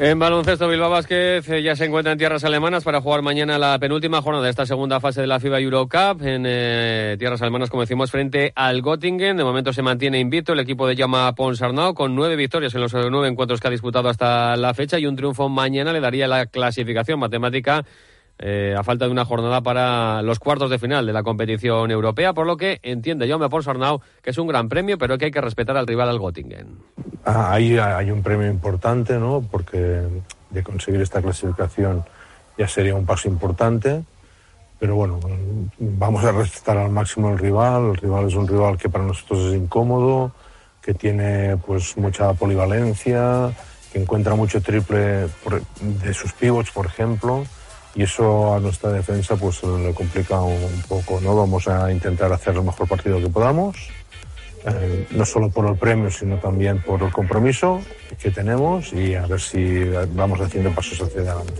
En 0.00 0.16
baloncesto, 0.20 0.68
Bilbao 0.68 0.90
Vázquez 0.90 1.48
eh, 1.48 1.60
ya 1.60 1.74
se 1.74 1.84
encuentra 1.84 2.12
en 2.12 2.18
tierras 2.18 2.44
alemanas 2.44 2.84
para 2.84 3.00
jugar 3.00 3.20
mañana 3.20 3.58
la 3.58 3.76
penúltima 3.80 4.22
jornada 4.22 4.44
de 4.44 4.50
esta 4.50 4.64
segunda 4.64 5.00
fase 5.00 5.22
de 5.22 5.26
la 5.26 5.40
FIBA 5.40 5.58
Eurocup 5.58 6.22
en 6.22 6.44
eh, 6.46 7.16
tierras 7.18 7.42
alemanas, 7.42 7.68
como 7.68 7.80
decimos, 7.80 8.12
frente 8.12 8.52
al 8.54 8.80
Göttingen. 8.80 9.36
De 9.36 9.42
momento 9.42 9.72
se 9.72 9.82
mantiene 9.82 10.20
invicto 10.20 10.52
el 10.52 10.60
equipo 10.60 10.86
de 10.86 10.94
Llama 10.94 11.34
Ponsarnau 11.34 11.94
con 11.94 12.14
nueve 12.14 12.36
victorias 12.36 12.72
en 12.76 12.82
los 12.82 12.94
nueve 12.94 13.26
encuentros 13.26 13.60
que 13.60 13.66
ha 13.66 13.72
disputado 13.72 14.08
hasta 14.08 14.56
la 14.56 14.72
fecha 14.72 15.00
y 15.00 15.06
un 15.06 15.16
triunfo 15.16 15.48
mañana 15.48 15.92
le 15.92 15.98
daría 15.98 16.28
la 16.28 16.46
clasificación 16.46 17.18
matemática 17.18 17.84
eh, 18.40 18.74
a 18.78 18.84
falta 18.84 19.04
de 19.06 19.10
una 19.10 19.24
jornada 19.24 19.62
para 19.62 20.22
los 20.22 20.38
cuartos 20.38 20.70
de 20.70 20.78
final 20.78 21.04
de 21.04 21.12
la 21.12 21.24
competición 21.24 21.90
europea, 21.90 22.32
por 22.32 22.46
lo 22.46 22.56
que 22.56 22.78
entiende 22.84 23.28
Jaume 23.28 23.48
Ponsarnau 23.48 24.00
que 24.22 24.30
es 24.30 24.38
un 24.38 24.46
gran 24.46 24.68
premio, 24.68 24.96
pero 24.96 25.18
que 25.18 25.24
hay 25.24 25.30
que 25.32 25.40
respetar 25.40 25.76
al 25.76 25.88
rival 25.88 26.08
al 26.08 26.20
Göttingen. 26.20 26.78
Ah, 27.24 27.52
ahí 27.52 27.76
hay 27.76 28.10
un 28.12 28.22
premio 28.22 28.48
importante, 28.48 29.18
¿no? 29.18 29.44
Porque 29.50 30.02
de 30.50 30.62
conseguir 30.62 31.00
esta 31.00 31.20
clasificación 31.20 32.04
ya 32.56 32.68
sería 32.68 32.94
un 32.94 33.04
paso 33.04 33.28
importante. 33.28 34.04
Pero 34.78 34.94
bueno, 34.94 35.18
vamos 35.80 36.24
a 36.24 36.30
respetar 36.30 36.78
al 36.78 36.90
máximo 36.90 37.28
al 37.28 37.38
rival. 37.38 37.90
El 37.90 37.96
rival 37.96 38.28
es 38.28 38.34
un 38.34 38.46
rival 38.46 38.78
que 38.78 38.88
para 38.88 39.02
nosotros 39.02 39.46
es 39.46 39.60
incómodo, 39.60 40.30
que 40.80 40.94
tiene 40.94 41.56
pues 41.56 41.96
mucha 41.96 42.32
polivalencia, 42.34 43.50
que 43.92 44.00
encuentra 44.00 44.36
mucho 44.36 44.60
triple 44.62 45.26
de 45.80 46.14
sus 46.14 46.32
pivots, 46.34 46.70
por 46.70 46.86
ejemplo 46.86 47.44
y 47.98 48.04
eso 48.04 48.54
a 48.54 48.60
nuestra 48.60 48.92
defensa 48.92 49.34
pues 49.34 49.60
le 49.64 49.92
complica 49.92 50.40
un 50.40 50.84
poco, 50.88 51.20
¿no? 51.20 51.34
Vamos 51.34 51.66
a 51.66 51.90
intentar 51.90 52.32
hacer 52.32 52.54
el 52.54 52.62
mejor 52.62 52.86
partido 52.86 53.18
que 53.18 53.26
podamos, 53.26 53.76
eh, 54.64 55.08
no 55.10 55.24
solo 55.24 55.50
por 55.50 55.68
el 55.68 55.76
premio, 55.76 56.08
sino 56.08 56.36
también 56.36 56.80
por 56.80 57.02
el 57.02 57.10
compromiso 57.10 57.80
que 58.22 58.30
tenemos 58.30 58.92
y 58.92 59.16
a 59.16 59.26
ver 59.26 59.40
si 59.40 59.82
vamos 60.14 60.40
haciendo 60.40 60.70
pasos 60.70 61.02
hacia 61.02 61.22
adelante. 61.22 61.54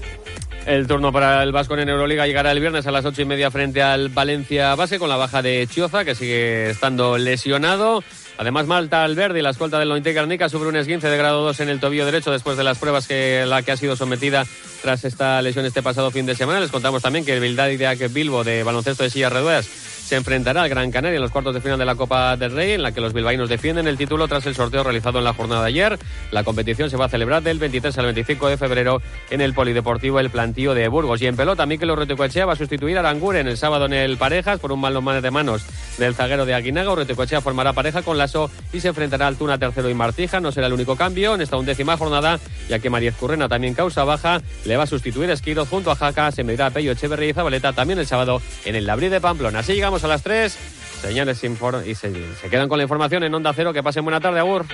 El 0.65 0.87
turno 0.87 1.11
para 1.11 1.43
el 1.43 1.51
Vasco 1.51 1.77
en 1.77 1.89
Euroliga 1.89 2.27
llegará 2.27 2.53
el 2.53 2.61
viernes 2.61 2.87
a 2.87 2.93
las 2.93 3.05
ocho 3.05 3.23
y 3.23 3.25
media 3.25 3.51
frente 3.51 3.83
al 3.83 4.09
Valencia 4.09 4.77
Base 4.77 5.01
con 5.01 5.09
la 5.09 5.17
baja 5.17 5.43
de 5.43 5.67
Chioza, 5.69 6.05
que 6.05 6.15
sigue 6.15 6.71
estando 6.71 7.19
lesionado. 7.19 8.05
Además, 8.37 8.67
Malta 8.67 9.03
Alberdi, 9.03 9.43
la 9.43 9.51
escolta 9.51 9.81
del 9.81 9.89
Lointe 9.89 10.13
Garnica, 10.13 10.49
sufre 10.49 10.69
un 10.69 10.77
esguince 10.77 11.09
de 11.09 11.17
grado 11.17 11.43
2 11.43 11.59
en 11.61 11.71
el 11.71 11.81
tobillo 11.81 12.05
derecho 12.05 12.31
después 12.31 12.57
de 12.57 12.63
las 12.63 12.79
pruebas 12.79 13.09
que 13.09 13.45
la 13.47 13.63
que 13.63 13.73
ha 13.73 13.77
sido 13.77 13.97
sometida 13.97 14.45
tras 14.83 15.05
esta 15.05 15.41
lesión 15.43 15.65
este 15.65 15.83
pasado 15.83 16.11
fin 16.11 16.27
de 16.27 16.35
semana. 16.35 16.61
Les 16.61 16.71
contamos 16.71 17.03
también 17.03 17.25
que 17.25 17.35
el 17.35 17.41
Bildad 17.41 17.69
de 17.69 18.09
Bilbo 18.09 18.45
de 18.45 18.63
baloncesto 18.63 19.03
de 19.03 19.11
silla 19.11 19.31
ruedas 19.31 19.69
se 20.09 20.17
enfrentará 20.17 20.63
al 20.63 20.71
Gran 20.71 20.91
Canaria 20.91 21.17
en 21.17 21.23
los 21.23 21.31
cuartos 21.31 21.53
de 21.53 21.61
final 21.61 21.79
de 21.79 21.85
la 21.85 21.95
Copa 21.95 22.35
del 22.39 22.53
Rey, 22.53 22.73
en 22.73 22.83
la 22.83 22.93
que 22.93 23.03
los 23.03 23.13
bilbaínos 23.13 23.51
defienden 23.51 23.87
el 23.87 23.99
título 23.99 24.27
tras 24.27 24.47
el 24.47 24.55
sorteo 24.55 24.83
realizado 24.83 25.19
en 25.19 25.25
la 25.25 25.35
jornada 25.35 25.61
de 25.61 25.69
ayer. 25.69 25.99
La 26.31 26.45
competición 26.45 26.89
se 26.89 26.97
va 26.97 27.05
a 27.05 27.09
celebrar 27.11 27.43
del 27.43 27.59
23 27.59 27.99
al 27.99 28.07
25 28.07 28.49
de 28.49 28.57
febrero 28.57 29.03
en 29.29 29.43
el 29.43 29.53
Polideportivo 29.53 30.19
El 30.19 30.31
Plantío 30.31 30.73
de 30.73 30.89
Burgos. 30.89 31.21
Y 31.21 31.27
en 31.27 31.37
pelota, 31.37 31.67
Mikel 31.67 31.91
Urruticoechea 31.91 32.47
va 32.47 32.55
a 32.55 32.57
sustituir 32.57 32.97
a 32.97 33.01
Aranguren 33.01 33.49
el 33.49 33.59
sábado 33.59 33.85
en 33.85 33.93
el 33.93 34.17
Parejas 34.17 34.59
por 34.61 34.73
un 34.73 34.81
mal 34.81 34.95
de 35.21 35.31
manos 35.31 35.67
del 35.99 36.15
zaguero 36.15 36.47
de 36.47 36.55
Aguinaga. 36.55 36.91
Urruticoechea 36.91 37.43
formará 37.43 37.75
pareja 37.75 38.01
con 38.01 38.17
Lasso 38.17 38.51
y 38.73 38.81
se 38.81 38.89
enfrentará 38.89 39.27
al 39.27 39.37
Tuna 39.37 39.59
tercero 39.59 39.91
y 39.91 39.95
Martija. 39.95 40.41
No 40.41 40.53
será 40.53 40.69
el 40.69 40.73
único 40.73 40.97
cambio 40.97 41.35
en 41.35 41.43
esta 41.43 41.59
undécima 41.59 41.99
jornada, 41.99 42.41
ya 42.71 42.79
que 42.79 42.89
María 42.89 43.13
Currena 43.13 43.47
también 43.47 43.75
causa 43.75 44.05
baja. 44.05 44.41
Le 44.69 44.77
va 44.77 44.83
a 44.83 44.87
sustituir 44.87 45.31
Esquiro 45.31 45.65
junto 45.65 45.91
a 45.91 45.97
Jaca. 45.97 46.31
Se 46.31 46.45
medirá 46.45 46.69
Pello 46.69 46.93
Echeverría 46.93 47.31
y 47.31 47.33
Zabaleta 47.33 47.73
también 47.73 47.99
el 47.99 48.07
sábado 48.07 48.43
en 48.67 48.77
el 48.77 48.85
Labrí 48.85 49.09
de 49.09 49.19
Pamplona. 49.19 49.61
Así 49.61 49.73
llegamos 49.73 50.05
a 50.05 50.09
las 50.09 50.23
3 50.23 50.55
señales 51.01 51.43
y 51.43 51.95
se, 51.95 52.13
se 52.13 52.51
quedan 52.51 52.69
con 52.69 52.77
la 52.77 52.85
información 52.85 53.23
en 53.23 53.35
Onda 53.35 53.55
Cero. 53.55 53.73
Que 53.73 53.83
pasen 53.83 54.05
buena 54.05 54.21
tarde, 54.21 54.41
Agur. 54.41 54.67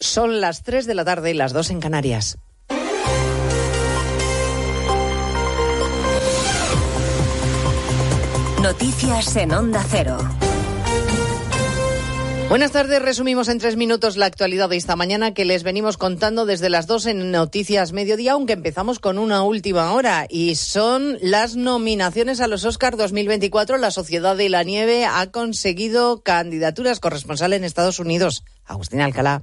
Son 0.00 0.40
las 0.40 0.62
3 0.62 0.86
de 0.86 0.94
la 0.94 1.04
tarde 1.04 1.30
y 1.30 1.34
las 1.34 1.52
2 1.52 1.70
en 1.72 1.80
Canarias. 1.80 2.38
Noticias 8.62 9.36
en 9.36 9.52
Onda 9.52 9.84
Cero. 9.90 10.16
Buenas 12.48 12.72
tardes, 12.72 13.00
resumimos 13.00 13.48
en 13.48 13.58
tres 13.58 13.74
minutos 13.76 14.16
la 14.16 14.26
actualidad 14.26 14.68
de 14.68 14.76
esta 14.76 14.96
mañana 14.96 15.32
que 15.32 15.44
les 15.44 15.62
venimos 15.62 15.96
contando 15.96 16.44
desde 16.44 16.68
las 16.68 16.86
dos 16.86 17.06
en 17.06 17.32
Noticias 17.32 17.92
Mediodía, 17.92 18.32
aunque 18.32 18.52
empezamos 18.52 18.98
con 18.98 19.18
una 19.18 19.42
última 19.42 19.92
hora 19.92 20.26
y 20.28 20.54
son 20.54 21.16
las 21.20 21.56
nominaciones 21.56 22.40
a 22.40 22.46
los 22.46 22.64
Oscars 22.64 22.98
2024. 22.98 23.78
La 23.78 23.90
Sociedad 23.90 24.36
de 24.36 24.50
la 24.50 24.62
Nieve 24.62 25.06
ha 25.06 25.30
conseguido 25.30 26.22
candidaturas 26.22 27.00
corresponsal 27.00 27.54
en 27.54 27.64
Estados 27.64 27.98
Unidos. 27.98 28.44
Agustín 28.66 29.00
Alcalá. 29.00 29.42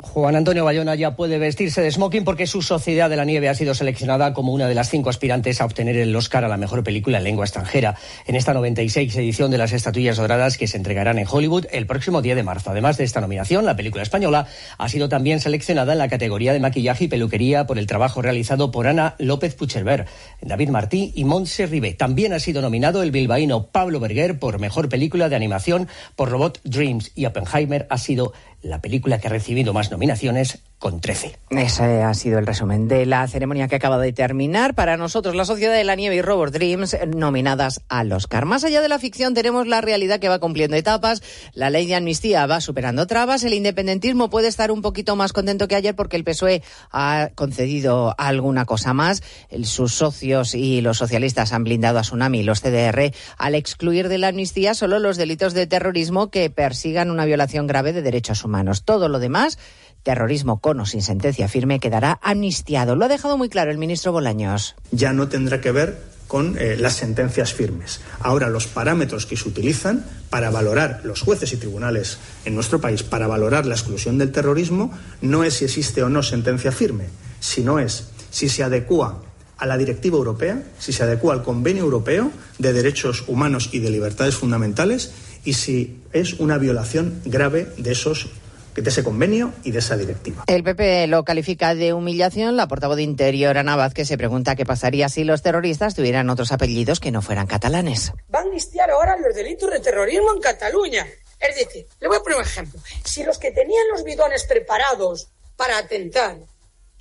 Juan 0.00 0.36
Antonio 0.36 0.64
Bayona 0.64 0.94
ya 0.94 1.16
puede 1.16 1.38
vestirse 1.38 1.82
de 1.82 1.90
smoking 1.90 2.24
porque 2.24 2.46
su 2.46 2.62
Sociedad 2.62 3.10
de 3.10 3.16
la 3.16 3.26
Nieve 3.26 3.50
ha 3.50 3.54
sido 3.54 3.74
seleccionada 3.74 4.32
como 4.32 4.52
una 4.52 4.66
de 4.66 4.74
las 4.74 4.88
cinco 4.88 5.10
aspirantes 5.10 5.60
a 5.60 5.66
obtener 5.66 5.96
el 5.96 6.16
Oscar 6.16 6.44
a 6.44 6.48
la 6.48 6.56
mejor 6.56 6.82
película 6.82 7.18
en 7.18 7.24
lengua 7.24 7.44
extranjera 7.44 7.96
en 8.26 8.34
esta 8.34 8.54
96 8.54 9.14
edición 9.16 9.50
de 9.50 9.58
las 9.58 9.72
estatuillas 9.72 10.16
doradas 10.16 10.56
que 10.56 10.66
se 10.66 10.78
entregarán 10.78 11.18
en 11.18 11.26
Hollywood 11.30 11.66
el 11.72 11.86
próximo 11.86 12.22
10 12.22 12.36
de 12.36 12.42
marzo. 12.42 12.70
Además 12.70 12.96
de 12.96 13.04
esta 13.04 13.20
nominación, 13.20 13.66
la 13.66 13.76
película 13.76 14.02
española 14.02 14.46
ha 14.78 14.88
sido 14.88 15.10
también 15.10 15.40
seleccionada 15.40 15.92
en 15.92 15.98
la 15.98 16.08
categoría 16.08 16.54
de 16.54 16.60
maquillaje 16.60 17.04
y 17.04 17.08
peluquería 17.08 17.66
por 17.66 17.78
el 17.78 17.86
trabajo 17.86 18.22
realizado 18.22 18.70
por 18.70 18.86
Ana 18.86 19.14
López 19.18 19.54
Pucherver, 19.54 20.06
David 20.40 20.70
Martí 20.70 21.12
y 21.14 21.24
Montse 21.24 21.66
Ribé. 21.66 21.92
También 21.92 22.32
ha 22.32 22.40
sido 22.40 22.62
nominado 22.62 23.02
el 23.02 23.10
bilbaíno 23.10 23.66
Pablo 23.66 24.00
Berger 24.00 24.38
por 24.38 24.58
mejor 24.58 24.88
película 24.88 25.28
de 25.28 25.36
animación 25.36 25.88
por 26.16 26.30
Robot 26.30 26.60
Dreams 26.64 27.12
y 27.14 27.26
Oppenheimer 27.26 27.86
ha 27.90 27.98
sido 27.98 28.32
la 28.62 28.80
película 28.80 29.18
que 29.18 29.26
ha 29.26 29.30
recibido 29.30 29.72
más 29.72 29.90
nominaciones 29.90 30.60
con 30.82 31.00
13. 31.00 31.38
Ese 31.50 32.02
ha 32.02 32.12
sido 32.12 32.40
el 32.40 32.46
resumen 32.46 32.88
de 32.88 33.06
la 33.06 33.24
ceremonia 33.28 33.68
que 33.68 33.76
acaba 33.76 33.98
de 33.98 34.12
terminar. 34.12 34.74
Para 34.74 34.96
nosotros, 34.96 35.36
la 35.36 35.44
Sociedad 35.44 35.72
de 35.72 35.84
la 35.84 35.94
Nieve 35.94 36.16
y 36.16 36.22
Robot 36.22 36.52
Dreams 36.52 36.96
nominadas 37.06 37.82
al 37.88 38.10
Oscar. 38.10 38.46
Más 38.46 38.64
allá 38.64 38.80
de 38.80 38.88
la 38.88 38.98
ficción, 38.98 39.32
tenemos 39.32 39.68
la 39.68 39.80
realidad 39.80 40.18
que 40.18 40.28
va 40.28 40.40
cumpliendo 40.40 40.76
etapas. 40.76 41.22
La 41.54 41.70
ley 41.70 41.86
de 41.86 41.94
amnistía 41.94 42.46
va 42.46 42.60
superando 42.60 43.06
trabas. 43.06 43.44
El 43.44 43.54
independentismo 43.54 44.28
puede 44.28 44.48
estar 44.48 44.72
un 44.72 44.82
poquito 44.82 45.14
más 45.14 45.32
contento 45.32 45.68
que 45.68 45.76
ayer 45.76 45.94
porque 45.94 46.16
el 46.16 46.24
PSOE 46.24 46.64
ha 46.90 47.30
concedido 47.36 48.16
alguna 48.18 48.64
cosa 48.64 48.92
más. 48.92 49.22
sus 49.62 49.94
socios 49.94 50.56
y 50.56 50.80
los 50.80 50.98
socialistas 50.98 51.52
han 51.52 51.62
blindado 51.62 52.00
a 52.00 52.02
Tsunami 52.02 52.40
y 52.40 52.42
los 52.42 52.60
CDR 52.60 53.12
al 53.38 53.54
excluir 53.54 54.08
de 54.08 54.18
la 54.18 54.28
amnistía 54.28 54.74
solo 54.74 54.98
los 54.98 55.16
delitos 55.16 55.54
de 55.54 55.68
terrorismo 55.68 56.28
que 56.32 56.50
persigan 56.50 57.12
una 57.12 57.24
violación 57.24 57.68
grave 57.68 57.92
de 57.92 58.02
derechos 58.02 58.44
humanos. 58.44 58.82
Todo 58.82 59.08
lo 59.08 59.20
demás 59.20 59.58
terrorismo 60.02 60.60
con 60.60 60.80
o 60.80 60.86
sin 60.86 61.02
sentencia 61.02 61.48
firme 61.48 61.80
quedará 61.80 62.18
amnistiado. 62.22 62.96
Lo 62.96 63.04
ha 63.04 63.08
dejado 63.08 63.38
muy 63.38 63.48
claro 63.48 63.70
el 63.70 63.78
ministro 63.78 64.12
Bolaños. 64.12 64.74
Ya 64.90 65.12
no 65.12 65.28
tendrá 65.28 65.60
que 65.60 65.72
ver 65.72 66.12
con 66.32 66.56
eh, 66.58 66.76
las 66.78 66.94
sentencias 66.94 67.52
firmes. 67.52 68.00
Ahora 68.20 68.48
los 68.48 68.66
parámetros 68.66 69.26
que 69.26 69.36
se 69.36 69.46
utilizan 69.48 70.06
para 70.30 70.50
valorar 70.50 71.02
los 71.04 71.20
jueces 71.20 71.52
y 71.52 71.58
tribunales 71.58 72.16
en 72.46 72.54
nuestro 72.54 72.80
país, 72.80 73.02
para 73.02 73.26
valorar 73.26 73.66
la 73.66 73.74
exclusión 73.74 74.16
del 74.16 74.32
terrorismo, 74.32 74.90
no 75.20 75.44
es 75.44 75.54
si 75.54 75.66
existe 75.66 76.02
o 76.02 76.08
no 76.08 76.22
sentencia 76.22 76.72
firme, 76.72 77.08
sino 77.38 77.78
es 77.78 78.08
si 78.30 78.48
se 78.48 78.62
adecua 78.62 79.22
a 79.58 79.66
la 79.66 79.76
directiva 79.76 80.16
europea, 80.16 80.62
si 80.78 80.92
se 80.92 81.02
adecua 81.02 81.34
al 81.34 81.42
convenio 81.42 81.84
europeo 81.84 82.32
de 82.58 82.72
derechos 82.72 83.24
humanos 83.28 83.68
y 83.72 83.80
de 83.80 83.90
libertades 83.90 84.34
fundamentales 84.34 85.12
y 85.44 85.52
si 85.52 86.00
es 86.12 86.34
una 86.34 86.56
violación 86.58 87.20
grave 87.24 87.68
de 87.76 87.92
esos 87.92 88.30
de 88.74 88.88
ese 88.88 89.04
convenio 89.04 89.52
y 89.64 89.70
de 89.70 89.80
esa 89.80 89.96
directiva. 89.96 90.44
El 90.46 90.64
PP 90.64 91.06
lo 91.08 91.24
califica 91.24 91.74
de 91.74 91.92
humillación. 91.92 92.56
La 92.56 92.68
portavoz 92.68 92.96
de 92.96 93.02
Interior, 93.02 93.58
Ana 93.58 93.76
Vázquez, 93.76 94.08
se 94.08 94.16
pregunta 94.16 94.56
qué 94.56 94.64
pasaría 94.64 95.08
si 95.08 95.24
los 95.24 95.42
terroristas 95.42 95.94
tuvieran 95.94 96.30
otros 96.30 96.52
apellidos 96.52 97.00
que 97.00 97.10
no 97.10 97.22
fueran 97.22 97.46
catalanes. 97.46 98.12
Van 98.28 98.44
a 98.44 98.46
amnistiar 98.46 98.90
ahora 98.90 99.16
los 99.18 99.34
delitos 99.34 99.70
de 99.70 99.80
terrorismo 99.80 100.32
en 100.34 100.40
Cataluña. 100.40 101.06
Es 101.38 101.56
decir, 101.56 101.86
le 102.00 102.08
voy 102.08 102.16
a 102.16 102.20
poner 102.20 102.38
un 102.38 102.44
ejemplo. 102.44 102.80
Si 103.04 103.24
los 103.24 103.38
que 103.38 103.50
tenían 103.50 103.88
los 103.92 104.04
bidones 104.04 104.44
preparados 104.44 105.28
para 105.56 105.78
atentar, 105.78 106.38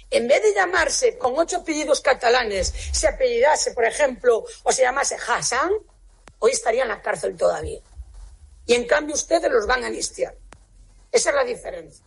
en 0.09 0.27
vez 0.27 0.41
de 0.43 0.53
llamarse 0.53 1.17
con 1.17 1.37
ocho 1.37 1.57
apellidos 1.57 2.01
catalanes, 2.01 2.73
se 2.91 3.07
apellidase, 3.07 3.71
por 3.71 3.85
ejemplo, 3.85 4.43
o 4.63 4.71
se 4.71 4.81
llamase 4.81 5.15
Hassan, 5.15 5.71
hoy 6.39 6.51
estaría 6.51 6.83
en 6.83 6.89
la 6.89 7.01
cárcel 7.01 7.37
todavía. 7.37 7.79
Y 8.65 8.73
en 8.73 8.85
cambio 8.85 9.15
ustedes 9.15 9.49
los 9.51 9.65
van 9.67 9.83
a 9.83 9.87
amnistiar. 9.87 10.35
Esa 11.11 11.29
es 11.29 11.35
la 11.35 11.43
diferencia 11.43 12.05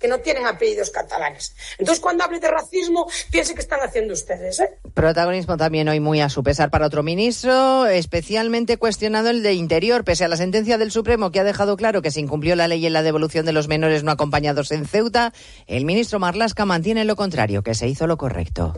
que 0.00 0.08
no 0.08 0.18
tienen 0.18 0.46
apellidos 0.46 0.90
catalanes. 0.90 1.54
Entonces, 1.78 2.00
cuando 2.00 2.24
hable 2.24 2.40
de 2.40 2.50
racismo, 2.50 3.06
piense 3.30 3.54
que 3.54 3.60
están 3.60 3.80
haciendo 3.80 4.14
ustedes. 4.14 4.58
¿eh? 4.60 4.78
Protagonismo 4.94 5.58
también 5.58 5.88
hoy 5.88 6.00
muy 6.00 6.22
a 6.22 6.30
su 6.30 6.42
pesar 6.42 6.70
para 6.70 6.86
otro 6.86 7.02
ministro, 7.02 7.86
especialmente 7.86 8.78
cuestionado 8.78 9.28
el 9.28 9.42
de 9.42 9.52
Interior, 9.52 10.02
pese 10.02 10.24
a 10.24 10.28
la 10.28 10.38
sentencia 10.38 10.78
del 10.78 10.90
Supremo 10.90 11.30
que 11.30 11.40
ha 11.40 11.44
dejado 11.44 11.76
claro 11.76 12.00
que 12.00 12.10
se 12.10 12.20
incumplió 12.20 12.56
la 12.56 12.66
ley 12.66 12.86
en 12.86 12.94
la 12.94 13.02
devolución 13.02 13.44
de 13.44 13.52
los 13.52 13.68
menores 13.68 14.02
no 14.02 14.10
acompañados 14.10 14.72
en 14.72 14.86
Ceuta. 14.86 15.34
El 15.66 15.84
ministro 15.84 16.18
Marlasca 16.18 16.64
mantiene 16.64 17.04
lo 17.04 17.14
contrario, 17.14 17.62
que 17.62 17.74
se 17.74 17.86
hizo 17.86 18.06
lo 18.06 18.16
correcto. 18.16 18.72